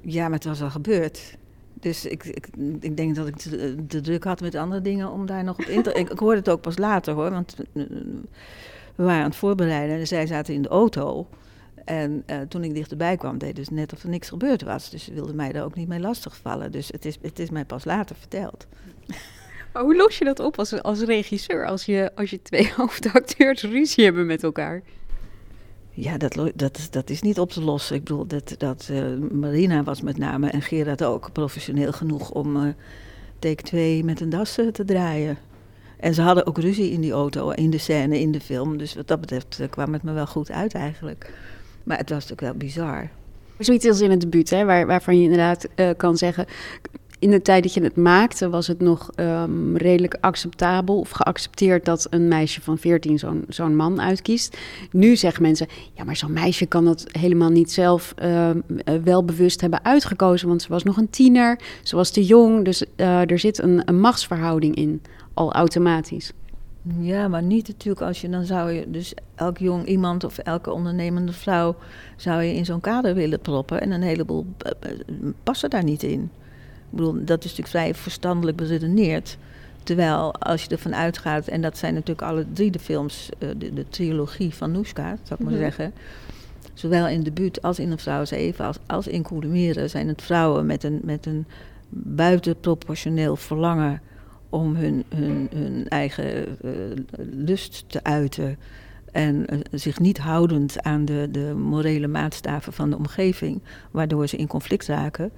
[0.00, 1.36] Ja, maar het was al gebeurd.
[1.84, 2.46] Dus ik, ik,
[2.80, 5.82] ik denk dat ik te druk had met andere dingen om daar nog op in
[5.82, 5.92] te...
[5.92, 7.82] ik, ik hoorde het ook pas later hoor, want eh,
[8.94, 11.26] we waren aan het voorbereiden en zij zaten in de auto.
[11.84, 14.90] En eh, toen ik dichterbij kwam, deed dus net of er niks gebeurd was.
[14.90, 16.72] Dus ze wilde mij daar ook niet mee lastigvallen.
[16.72, 18.66] Dus het is, het is mij pas later verteld.
[19.72, 23.62] Maar hoe los je dat op als, als regisseur, als je, als je twee hoofdacteurs
[23.62, 24.82] ruzie hebben met elkaar?
[25.96, 27.96] Ja, dat, dat, dat is niet op te lossen.
[27.96, 29.02] Ik bedoel, dat, dat, eh,
[29.32, 32.72] Marina was met name en Gerard ook professioneel genoeg om eh
[33.38, 35.38] take 2 met een das eh, te draaien.
[35.96, 38.78] En ze hadden ook ruzie in die auto, in de scène, in de film.
[38.78, 41.32] Dus wat dat betreft kwam het me wel goed uit eigenlijk.
[41.82, 43.10] Maar het was natuurlijk wel bizar.
[43.58, 46.46] Zoiets als in het debuut, hè, waar, waarvan je inderdaad kan zeggen...
[47.18, 51.84] In de tijd dat je het maakte, was het nog ehm, redelijk acceptabel of geaccepteerd
[51.84, 54.58] dat een meisje van 14 zo'n zo'n man uitkiest.
[54.90, 58.50] Nu zeggen mensen, ja, maar zo'n meisje kan dat helemaal niet zelf eh,
[59.04, 62.84] wel bewust hebben uitgekozen, want ze was nog een tiener, ze was te jong, dus
[62.96, 65.02] eh, er zit een, een machtsverhouding in,
[65.34, 66.32] al automatisch.
[66.98, 70.72] Ja, maar niet natuurlijk als je dan zou je dus elk jong iemand of elke
[70.72, 71.76] ondernemende vrouw
[72.16, 74.90] zou je in zo'n kader willen proppen en een heleboel eh,
[75.42, 76.30] passen daar niet in.
[76.90, 79.36] Ik bedoel, dat is natuurlijk vrij verstandelijk beredeneerd.
[79.82, 83.72] Terwijl als je ervan uitgaat, en dat zijn natuurlijk alle drie de films, eh, de,
[83.72, 85.62] de trilogie van Noeska, zou ik maar Mhm.
[85.62, 85.92] zeggen.
[86.74, 90.66] Zowel in debuut als in een vrouw even als, als in Coulommiers zijn het vrouwen
[90.66, 91.46] met een, met een
[91.88, 94.00] buitenproportioneel verlangen
[94.48, 96.70] om hun, hun, hun eigen eh,
[97.30, 98.58] lust te uiten.
[99.12, 104.36] En eh, zich niet houdend aan de, de morele maatstaven van de omgeving, waardoor ze
[104.36, 105.30] in conflict raken.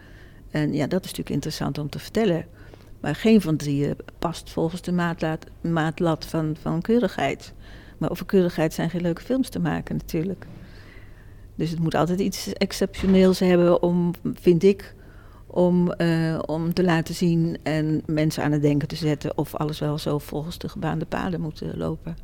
[0.56, 2.46] En ja, dat is natuurlijk interessant om te vertellen.
[3.00, 7.52] Maar geen van drieën past volgens de maatlaat, maatlat van, van keurigheid.
[7.98, 10.46] Maar over keurigheid zijn geen leuke films te maken natuurlijk.
[11.54, 14.94] Dus het moet altijd iets exceptioneels hebben om, vind ik,
[15.46, 19.78] om, eh, om te laten zien en mensen aan het denken te zetten of alles
[19.78, 22.16] wel zo volgens de gebaande paden moet lopen.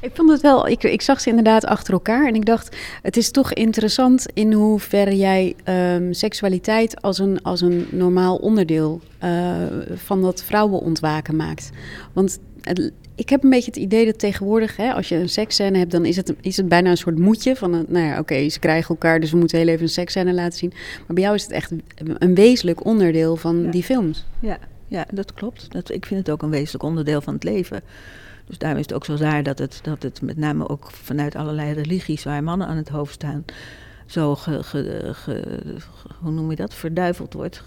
[0.00, 3.16] Ik vond het wel, ik, ik zag ze inderdaad achter elkaar en ik dacht, het
[3.16, 9.54] is toch interessant in hoeverre jij ehm, seksualiteit als een, als een normaal onderdeel eh,
[9.94, 11.70] van dat vrouwenontwaken maakt.
[12.12, 15.78] Want het- ik heb een beetje het idee dat tegenwoordig, hè, als je een seksscène
[15.78, 18.48] hebt, dan is het, is het bijna een soort moedje van, een, nou ja, oké,
[18.48, 20.72] ze krijgen elkaar, dus we moeten heel even een seksscène laten zien.
[21.06, 21.72] Maar bij jou is het echt
[22.18, 23.70] een wezenlijk onderdeel van Ja.
[23.70, 24.24] die films.
[24.40, 25.66] Ja, ja dat klopt.
[25.72, 27.80] Dat, ik vind het ook een wezenlijk onderdeel van het leven.
[28.46, 31.36] Dus daarom is het ook zo raar dat het, dat het met name ook vanuit
[31.36, 33.44] allerlei religies waar mannen aan het hoofd staan,
[34.06, 35.66] zo ge, ge, ge-
[36.20, 37.62] hoe noem je dat, verduiveld wordt,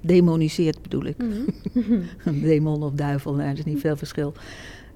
[0.00, 1.16] gedemoniseerd bedoel ik.
[2.24, 4.32] Een demon of duivel, nou, er is niet veel verschil.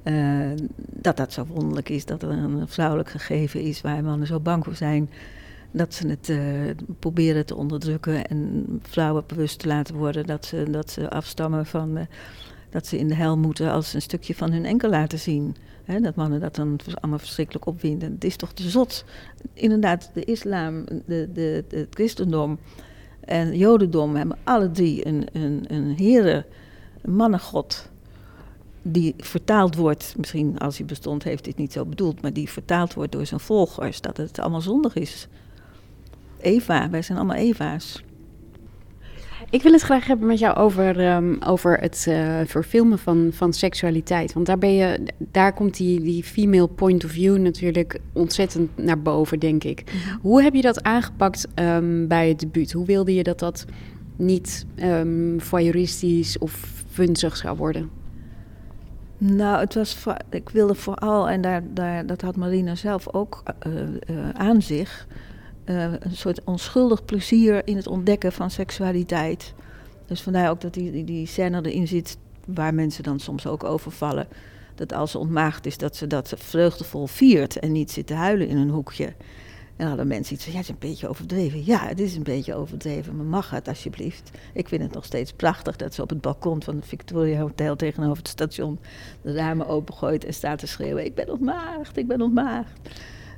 [0.03, 0.41] Eh,
[0.77, 4.65] dat dat zo wonderlijk is, dat er een vrouwelijk gegeven is waar mannen zo bang
[4.65, 5.11] voor zijn.
[5.73, 6.39] Dat ze het eh,
[6.99, 11.97] proberen te onderdrukken en vrouwen bewust te laten worden dat ze, dat ze afstammen van.
[11.97, 12.05] eh,
[12.71, 15.57] dat ze in de hel moeten als een stukje van hun enkel laten zien.
[16.01, 18.13] Dat mannen dat dan allemaal verschrikkelijk opwinden.
[18.13, 19.05] Het is toch te zot.
[19.53, 22.59] Inderdaad, de islam, de, de, het christendom
[23.21, 26.47] en jodendom hebben alle drie een, een, een heren,
[27.03, 27.89] een mannengod.
[28.83, 32.95] Die vertaald wordt, misschien als hij bestond heeft het niet zo bedoeld, maar die vertaald
[32.95, 35.29] wordt door zijn volgers, dat het allemaal zondig is.
[36.41, 38.03] Eva, wij zijn allemaal Eva's.
[39.51, 43.53] Ik wil het graag hebben met jou over, ehm, over het eh, verfilmen van, van
[43.53, 44.33] seksualiteit.
[44.33, 49.03] Want daar, ben je, daar komt die, die female point of view natuurlijk ontzettend naar
[49.03, 49.85] boven, denk ik.
[50.21, 52.73] Hoe heb je dat aangepakt ehm, bij het debuut?
[52.73, 53.65] Hoe wilde je dat dat
[54.17, 57.91] niet ehm voyeuristisch of funzig zou worden?
[59.23, 63.73] Nou, het was ik wilde vooral, en daar, daar, dat had Marina zelf ook eh,
[63.83, 65.07] eh, aan zich,
[65.65, 69.55] eh, een soort onschuldig plezier in het ontdekken van seksualiteit.
[70.07, 73.65] Dus vandaar ook dat die, die, die scène erin zit waar mensen dan soms ook
[73.65, 74.29] overvallen.
[74.75, 78.49] Dat als ze ontmaagd is, dat ze dat vreugdevol viert en niet zit te huilen
[78.49, 79.15] in een hoekje.
[79.81, 81.65] En hadden mensen iets van, ja, het is een beetje overdreven.
[81.65, 84.31] Ja, het is een beetje overdreven, maar mag het alsjeblieft?
[84.55, 87.77] Ik vind het nog steeds prachtig dat ze op het balkon van het Victoria Hotel
[87.77, 88.79] tegenover het station
[89.23, 92.81] de ramen opengooit en staat te schreeuwen, ik ben ontmaagd, ik ben ontmaagd.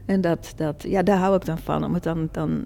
[0.05, 1.85] En dat, dat, ja, daar hou ik dan van.
[1.85, 2.65] Om het dan, dan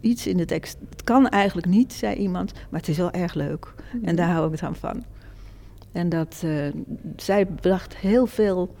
[0.00, 0.78] iets in de tekst.
[0.90, 3.74] Het kan eigenlijk niet, zei iemand, maar het is wel erg leuk.
[4.02, 5.04] En daar hou ik dan van.
[5.92, 6.66] En dat uh,
[7.16, 8.74] zij bracht heel veel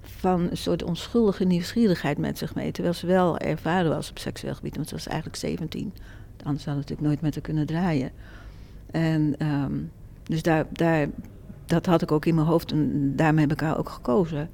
[0.00, 2.72] van een soort onschuldige nieuwsgierigheid met zich mee.
[2.72, 5.92] Terwijl ze wel ervaren was op seksueel gebied, want ze was eigenlijk 17.
[6.42, 8.10] Anders had natuurlijk nooit met haar kunnen draaien.
[8.90, 9.90] En um,
[10.22, 11.08] dus daar, daar,
[11.66, 14.50] dat had ik ook in mijn hoofd en daarmee heb ik haar ook gekozen.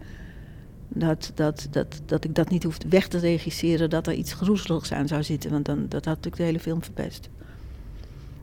[0.94, 4.92] Dat, dat, dat, dat ik dat niet hoefde weg te regisseren, dat er iets groezeligs
[4.92, 7.28] aan zou zitten, want dan, dat had natuurlijk de hele film verpest.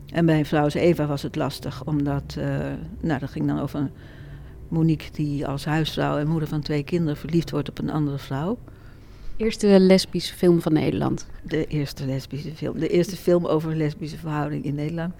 [0.06, 2.44] En bij Vrouw Eva was het lastig, omdat, uh,
[3.00, 3.90] nou dat ging dan over
[4.68, 8.58] Monique die als huisvrouw en moeder van twee kinderen verliefd wordt op een andere vrouw.
[9.36, 11.26] Eerste lesbische film van Nederland.
[11.42, 12.78] De eerste lesbische film.
[12.78, 15.14] De eerste film over lesbische verhouding in Nederland.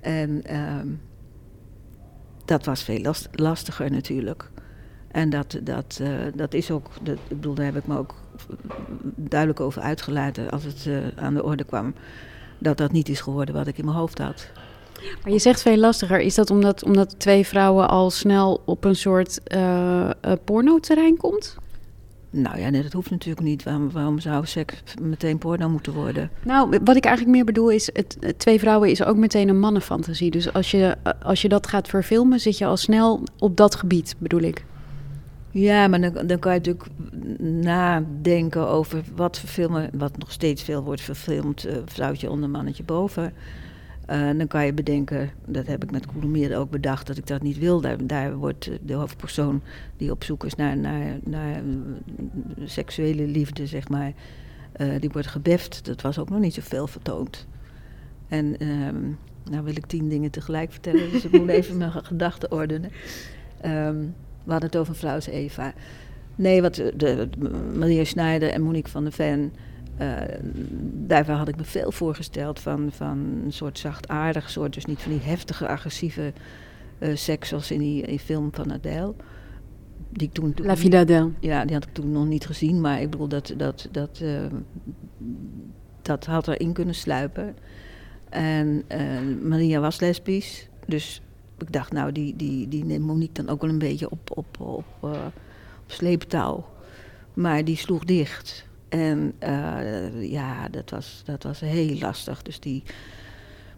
[0.00, 1.00] En um,
[2.44, 4.50] dat was veel last, lastiger natuurlijk.
[5.12, 8.14] En dat, dat, uh, dat is ook, dat, ik bedoel, daar heb ik me ook
[9.16, 11.94] duidelijk over uitgelaten als het uh, aan de orde kwam.
[12.58, 14.50] Dat dat niet is geworden wat ik in mijn hoofd had.
[15.22, 16.20] Maar je zegt veel lastiger.
[16.20, 20.10] Is dat omdat, omdat twee vrouwen al snel op een soort uh,
[20.44, 21.56] porno-terrein komt?
[22.30, 23.62] Nou ja, nee, dat hoeft natuurlijk niet.
[23.62, 26.30] Waarom, waarom zou seks meteen porno moeten worden?
[26.44, 27.90] Nou, wat ik eigenlijk meer bedoel is...
[27.92, 30.30] Het, twee vrouwen is ook meteen een mannenfantasie.
[30.30, 34.14] Dus als je, als je dat gaat verfilmen, zit je al snel op dat gebied,
[34.18, 34.64] bedoel ik.
[35.52, 36.88] Ja, maar dan, dan kan je natuurlijk
[37.62, 39.90] nadenken over wat verfilmen...
[39.98, 43.32] wat nog steeds veel wordt verfilmd, uh, vrouwtje onder, mannetje boven...
[44.10, 47.42] Uh, dan kan je bedenken, dat heb ik met Coulommiers ook bedacht, dat ik dat
[47.42, 47.80] niet wil.
[47.80, 49.62] Daar, daar wordt de hoofdpersoon
[49.96, 51.62] die op zoek is naar, naar, naar
[52.64, 54.12] seksuele liefde, zeg maar,
[54.76, 55.84] uh, die wordt gebeft.
[55.84, 57.46] Dat was ook nog niet zoveel vertoond.
[58.28, 59.18] En um,
[59.50, 62.90] nou wil ik tien dingen tegelijk vertellen, dus ik moet even mijn gedachten ordenen.
[63.64, 65.72] Um, we hadden het over vrouw Eva.
[66.34, 67.28] Nee, wat de, de,
[67.74, 69.52] Maria Schneider en Monique van der Ven
[70.00, 70.20] uh,
[70.92, 75.12] daarvoor had ik me veel voorgesteld van, van een soort zachtaardig soort, dus niet van
[75.12, 76.32] die heftige, agressieve
[76.98, 79.14] uh, seks zoals in die, in film van Adele.
[80.08, 81.30] Die ik toen, toen, La Vida Adele.
[81.40, 84.40] Ja, die had ik toen nog niet gezien, maar ik bedoel, dat, dat, dat, uh,
[86.02, 87.56] dat had erin kunnen sluipen.
[88.28, 88.84] En
[89.42, 91.22] Maria was lesbisch, dus
[91.62, 94.60] ik dacht, nou, die, die, die neemt Monique dan ook wel een beetje op, op,
[94.60, 95.32] op, op
[95.86, 96.64] sleeptouw.
[97.34, 98.66] Maar die sloeg dicht.
[98.88, 102.42] En uh, ja, dat was, dat was heel lastig.
[102.42, 102.82] Dus die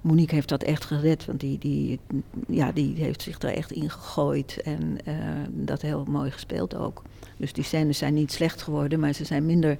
[0.01, 2.01] Monique heeft dat echt gered, want die, die,
[2.49, 5.14] ja, die heeft zich daar echt in gegooid en uh,
[5.51, 7.03] dat heel mooi gespeeld ook.
[7.37, 9.79] Dus die scènes zijn niet slecht geworden, maar ze zijn minder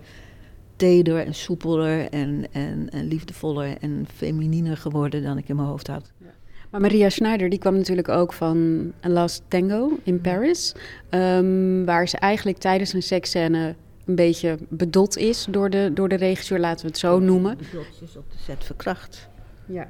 [0.77, 6.13] teder en soepeler en, en liefdevoller en femininer geworden dan ik in mijn hoofd had.
[6.75, 10.75] Maar Maria Schneider die kwam natuurlijk ook van A Last Tango in Paris,
[11.11, 16.15] um, waar ze eigenlijk tijdens een seksscène een beetje bedot is door de, door de
[16.15, 17.57] regisseur, laten we het zo noemen.
[17.57, 19.29] Bedot is op de set verkracht.
[19.67, 19.89] Ja.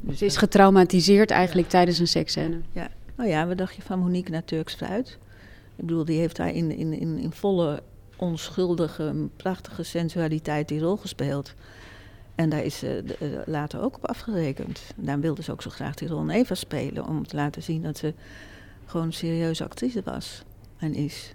[0.00, 1.72] Dus Ze is getraumatiseerd eigenlijk ja.
[1.72, 2.60] tijdens een seksscène.
[2.72, 2.88] Ja.
[3.16, 5.18] Nou ja, wat dacht je van Monique naar Turks fruit?
[5.76, 7.82] Ik bedoel, die heeft daar in, in, in, in volle
[8.16, 11.54] onschuldige, prachtige sensualiteit die rol gespeeld.
[12.36, 14.80] En daar is ze uh, later ook op afgerekend.
[14.96, 17.06] Daar wilde ze ook zo graag die rol Eva spelen.
[17.06, 18.14] Om te laten zien dat ze
[18.84, 20.42] gewoon een serieuze actrice was
[20.76, 21.34] en is.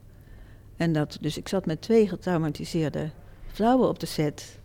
[0.76, 3.10] En dat, dus ik zat met twee getraumatiseerde
[3.48, 4.60] vrouwen op de set.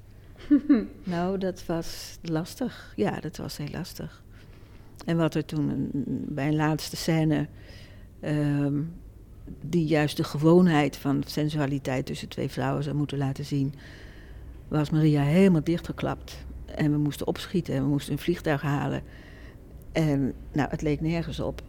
[1.04, 2.92] nou, dat was lastig.
[2.96, 4.22] Ja, dat was heel lastig.
[5.04, 5.90] En wat er toen
[6.28, 7.46] bij een laatste scène,
[8.24, 8.92] um,
[9.60, 13.74] die juist de gewoonheid van sensualiteit tussen twee vrouwen zou moeten laten zien,
[14.68, 16.44] was Maria helemaal dichtgeklapt.
[16.66, 19.02] En we moesten opschieten en we moesten een vliegtuig halen.
[19.92, 21.62] En nou, het leek nergens op.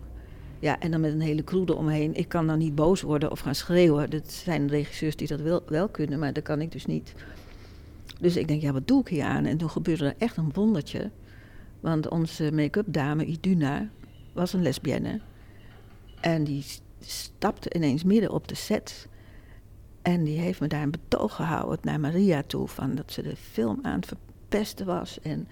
[0.60, 2.15] Ja, en dan met een hele crew eromheen.
[2.15, 4.10] Ik kan dan niet boos worden of gaan schreeuwen.
[4.10, 7.13] Dat zijn regisseurs die dat wel, wel kunnen, maar dat kan ik dus niet.
[8.19, 9.45] Dus ik denk, ja, wat doe ik hier aan?
[9.45, 11.12] En toen gebeurde er echt een wondertje.
[11.79, 13.89] Want onze make-up dame, Iduna,
[14.33, 15.19] was een lesbienne.
[16.21, 16.65] En die
[16.99, 19.07] stapte ineens midden op de set.
[20.07, 22.67] En die heeft me daar een betoog gehouden naar Maria toe.
[22.67, 25.19] Van dat ze de film aan het verpesten was.
[25.21, 25.47] En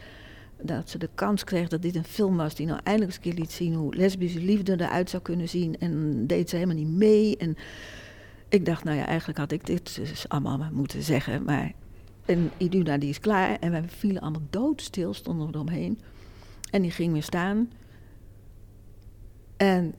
[0.62, 3.32] dat ze de kans kreeg dat dit een film was die nou eindelijk eens een
[3.32, 5.78] keer liet zien hoe lesbische liefde eruit zou kunnen zien.
[5.78, 7.38] En deed ze helemaal niet mee.
[7.38, 7.58] En
[8.50, 11.44] ik dacht, nou ja, eigenlijk had ik dit dus allemaal moeten zeggen.
[11.44, 11.72] Maar
[12.26, 16.00] en Iduna die is klaar en wij vielen allemaal doodstil, stonden we eromheen.
[16.72, 17.72] En die ging weer staan.
[19.58, 19.94] En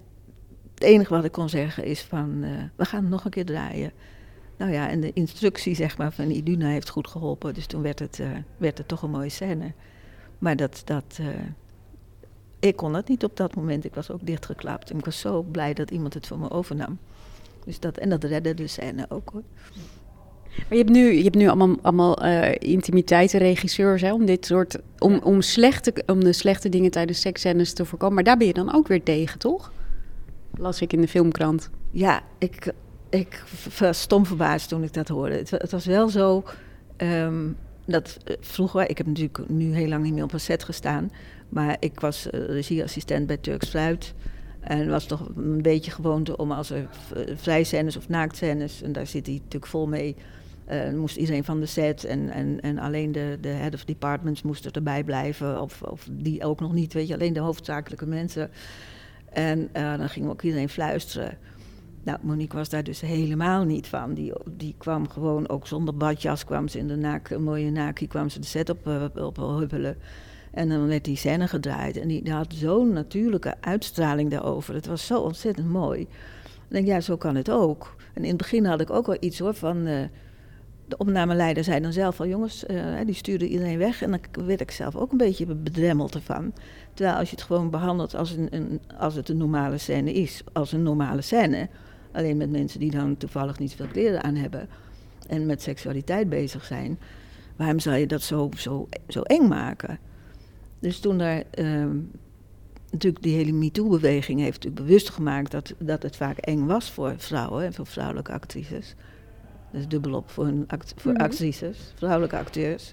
[0.75, 3.93] het enige wat ik kon zeggen is van, uh, we gaan nog een keer draaien.
[4.57, 7.55] Nou ja, en de instructie zeg maar, van Iduna heeft goed geholpen.
[7.55, 9.73] Dus toen werd het, uh, werd het toch een mooie scène.
[10.39, 11.27] Maar dat, dat, uh,
[12.59, 13.85] ik kon het niet op dat moment.
[13.85, 14.91] Ik was ook dichtgeklapt.
[14.91, 16.99] En ik was zo blij dat iemand het voor me overnam.
[17.65, 19.43] Dus dat, en dat redde de scène ook hoor.
[20.57, 24.47] Maar je hebt nu, je hebt nu allemaal, allemaal uh, intimiteiten, regisseurs, hè, om dit
[24.47, 28.15] soort, om, om, slechte, om de slechte dingen tijdens seksscènes te voorkomen.
[28.15, 29.73] Maar daar ben je dan ook weer tegen, toch?
[30.55, 31.71] Las ik in de filmkrant.
[31.91, 32.73] Ja, ik,
[33.17, 33.45] ik
[33.79, 35.37] was stom verbaasd toen ik dat hoorde.
[35.37, 36.45] Het, het was wel zo
[36.97, 40.65] um, dat uh, vroeger, ik heb natuurlijk nu heel lang niet meer op een set
[40.65, 41.11] gestaan,
[41.49, 44.15] maar ik was uh, regieassistent bij Turks Fruit.
[44.61, 46.89] En was toch een beetje gewoonte om als er
[47.37, 50.17] vrijscènes of naaktscènes, en daar zit hij natuurlijk vol mee,
[50.71, 54.43] uh, moest iedereen van de set en, en, en alleen de, de head of departments
[54.43, 55.61] moesten erbij blijven.
[55.61, 58.51] Of, of die ook nog niet, weet je, alleen de hoofdzakelijke mensen.
[59.33, 61.39] En uh, dan ging ook iedereen fluisteren.
[62.07, 64.15] Nou, Monique was daar dus helemaal niet van.
[64.15, 68.29] Die, die kwam gewoon ook zonder badjas, kwam ze in de naak, mooie naakie, kwam
[68.29, 69.97] ze de set op, uh, op huppelen.
[70.53, 71.97] En dan werd die scène gedraaid.
[71.97, 74.75] En die, had zo'n natuurlijke uitstraling daarover.
[74.75, 76.01] Het was zo ontzettend mooi.
[76.01, 76.09] Ik
[76.69, 77.97] denk, ja, zo kan het ook.
[78.15, 79.87] En in het begin had ik ook wel iets hoor van...
[79.87, 80.01] Uh,
[80.89, 84.03] de opnameleider zei dan zelf al, jongens, uh, die stuurde iedereen weg.
[84.03, 86.53] En dan werd ik zelf ook een beetje bedremmeld ervan.
[86.95, 90.43] Terwijl als je het gewoon behandelt als, een, een, als het een normale scène is,
[90.53, 91.69] als een normale scène.
[92.17, 94.69] Alleen met mensen die dan toevallig niet veel kleren aan hebben
[95.29, 96.99] en met seksualiteit bezig zijn.
[97.57, 99.99] Waarom zou je dat zo, zo, zo eng maken?
[100.79, 101.87] Dus toen daar uh,
[102.91, 107.15] natuurlijk die hele MeToo-beweging heeft natuurlijk bewust gemaakt dat, dat het vaak eng was voor
[107.17, 108.95] vrouwen en voor vrouwelijke actrices.
[109.73, 111.27] Dat is dubbelop voor, act, voor mm -hmm.
[111.27, 112.93] actrices, vrouwelijke acteurs.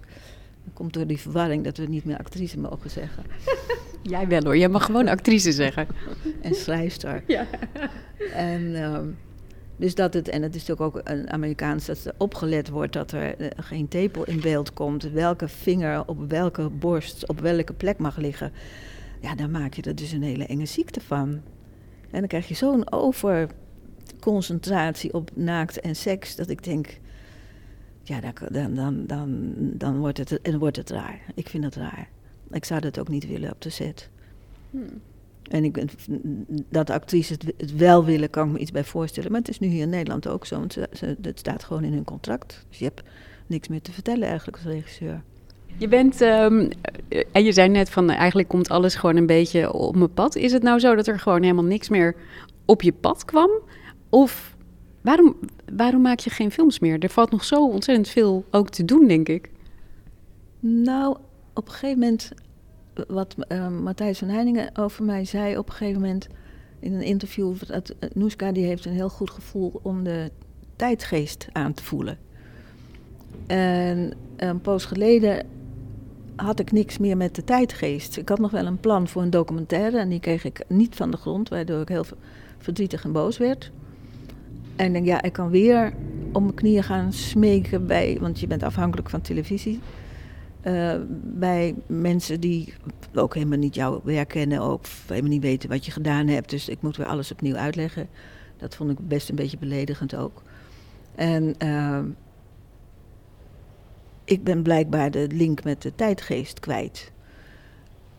[0.64, 3.24] Dat komt door die verwarring dat we niet meer actrice mogen zeggen.
[4.01, 5.88] Jij wel hoor, jij mag gewoon actrice zeggen.
[6.41, 7.24] en schrijfster.
[7.28, 7.45] Ja.
[8.34, 9.18] En, um,
[9.76, 13.11] dus dat het, en het is natuurlijk ook een Amerikaans, dat er opgelet wordt dat
[13.11, 15.03] er uh, geen tepel in beeld komt.
[15.03, 18.51] Welke vinger op welke borst op welke plek mag liggen.
[19.22, 21.30] Ja, dan maak je er dus een hele enge ziekte van.
[22.11, 23.49] En dan krijg je zo'n over
[24.20, 26.99] concentratie op naakt en seks, dat ik denk,
[28.04, 28.20] ja,
[28.51, 31.20] dan, dan, dan, dan wordt, het, en wordt het raar.
[31.36, 32.10] Ik vind het raar.
[32.51, 34.10] Ik zou dat ook niet willen op de set.
[34.70, 35.01] Hmm.
[35.49, 35.89] En ik ben,
[36.70, 39.32] dat actrices het, het, wel willen, kan ik me iets bij voorstellen.
[39.32, 41.84] Maar het is nu hier in Nederland ook zo, want ze, ze, het staat gewoon
[41.84, 42.66] in hun contract.
[42.70, 43.01] Dus je hebt
[43.47, 45.22] niks meer te vertellen eigenlijk als regisseur.
[45.78, 46.70] Je bent, um,
[47.32, 50.36] en je zei net van eigenlijk komt alles gewoon een beetje op mijn pad.
[50.36, 52.16] Is het nou zo dat er gewoon helemaal niks meer
[52.66, 53.49] op je pad kwam?
[54.10, 54.53] Of
[55.04, 55.36] waarom,
[55.76, 56.99] waarom maak je geen films meer?
[56.99, 59.49] Er valt nog zo ontzettend veel ook te doen, denk ik.
[60.60, 61.18] Nou,
[61.54, 62.32] op een gegeven moment,
[63.08, 66.28] wat uh, Matthijs van Heiningen over mij zei, op een gegeven moment
[66.80, 70.32] in een interview, dat Noeska die heeft een heel goed gevoel om de
[70.76, 72.18] tijdgeest aan te voelen.
[73.47, 75.45] En een poos geleden
[76.36, 78.18] had ik niks meer met de tijdgeest.
[78.18, 81.12] Ik had nog wel een plan voor een documentaire en die kreeg ik niet van
[81.12, 82.06] de grond, waardoor ik heel
[82.58, 83.72] verdrietig en boos werd.
[84.76, 85.93] En ik denk, ja, ik kan weer
[86.32, 89.80] op mijn knieën gaan smeken bij, want je bent afhankelijk van televisie.
[90.67, 90.93] Uh,
[91.24, 92.74] bij mensen die
[93.13, 96.49] ook helemaal niet jouw werk kennen, ook helemaal niet weten wat je gedaan hebt.
[96.49, 98.07] Dus ik moet weer alles opnieuw uitleggen.
[98.57, 100.41] Dat vond ik best een beetje beledigend ook.
[101.15, 101.99] En uh,
[104.26, 107.11] ik ben blijkbaar de link met de tijdgeest kwijt.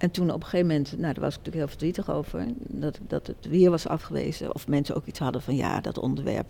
[0.05, 2.99] En toen op een gegeven moment, nou daar was ik natuurlijk heel verdrietig over, dat,
[3.09, 4.55] dat het weer was afgewezen.
[4.55, 6.47] Of mensen ook iets hadden van ja, dat onderwerp,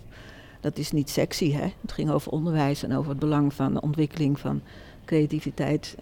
[0.60, 1.72] dat is niet sexy hè.
[1.80, 4.60] Het ging over onderwijs en over het belang van de ontwikkeling van
[5.04, 5.96] creativiteit,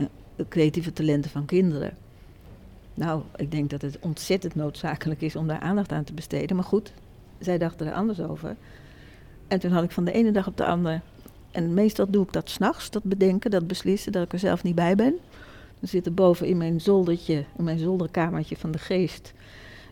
[0.49, 1.97] creatieve talenten van kinderen.
[2.95, 6.57] Nou, ik denk dat het ontzettend noodzakelijk is om daar aandacht aan te besteden.
[6.57, 6.93] Maar goed,
[7.39, 8.57] zij dachten er anders over.
[9.49, 11.01] En toen had ik van de ene dag op de andere,
[11.51, 14.75] en meestal doe ik dat s'nachts, dat bedenken, dat beslissen, dat ik er zelf niet
[14.75, 15.15] bij ben.
[15.83, 19.33] Dan zit er boven in mijn zoldertje, in mijn zolderkamertje van de geest,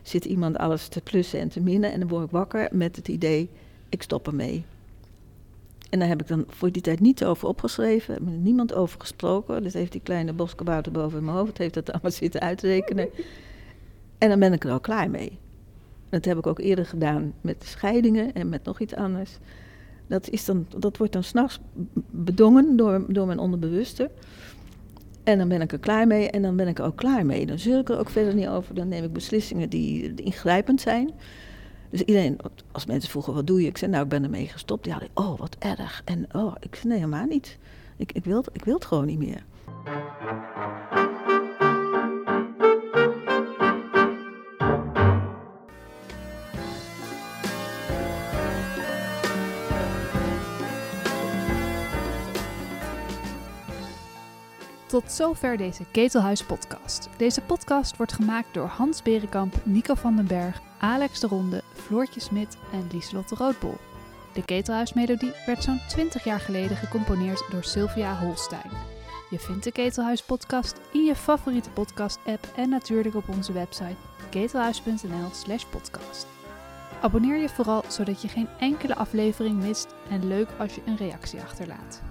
[0.01, 1.91] zit iemand alles te plussen en te minnen.
[1.91, 3.49] En dan word ik wakker met het idee,
[3.89, 4.65] ik stop ermee.
[5.89, 9.63] En daar heb ik dan voor die tijd niet over opgeschreven, met niemand over gesproken.
[9.63, 13.09] Dus heeft die kleine boskabouter boven in mijn hoofd, heeft dat allemaal zitten uitrekenen.
[14.17, 15.37] En dan ben ik er al klaar mee.
[16.09, 19.37] Dat heb ik ook eerder gedaan met scheidingen en met nog iets anders.
[20.07, 21.59] Dat, is dan, dat wordt dan s'nachts
[22.09, 24.09] bedongen door, door mijn onderbewuste.
[25.23, 27.45] En dan ben ik er klaar mee en dan ben ik er ook klaar mee.
[27.45, 28.75] Dan zul ik er ook verder niet over.
[28.75, 31.11] Dan neem ik beslissingen die, ingrijpend zijn.
[31.89, 32.37] Dus iedereen,
[32.71, 33.67] als mensen vroegen, wat doe je?
[33.67, 34.83] Ik zei, nou, ik ben ermee gestopt.
[34.83, 36.01] Die hadden, oh, wat erg.
[36.05, 37.57] En oh, ik zei, nee, helemaal niet.
[37.97, 39.43] Ik, ik, wil, ik wil het gewoon niet meer.
[54.91, 57.09] Tot zover deze Ketelhuis podcast.
[57.17, 62.19] Deze podcast wordt gemaakt door Hans Berenkamp, Nico van den Berg, Alex de Ronde, Floortje
[62.19, 63.77] Smit en Lieselotte Roodbol.
[64.33, 68.71] De Ketelhuismelodie werd zo'n 20 jaar geleden gecomponeerd door Sylvia Holstein.
[69.29, 73.95] Je vindt de Ketelhuis podcast in je favoriete podcast app en natuurlijk op onze website
[74.29, 76.27] ketelhuis.nl/slash podcast.
[77.01, 81.41] Abonneer je vooral zodat je geen enkele aflevering mist en leuk als je een reactie
[81.41, 82.10] achterlaat.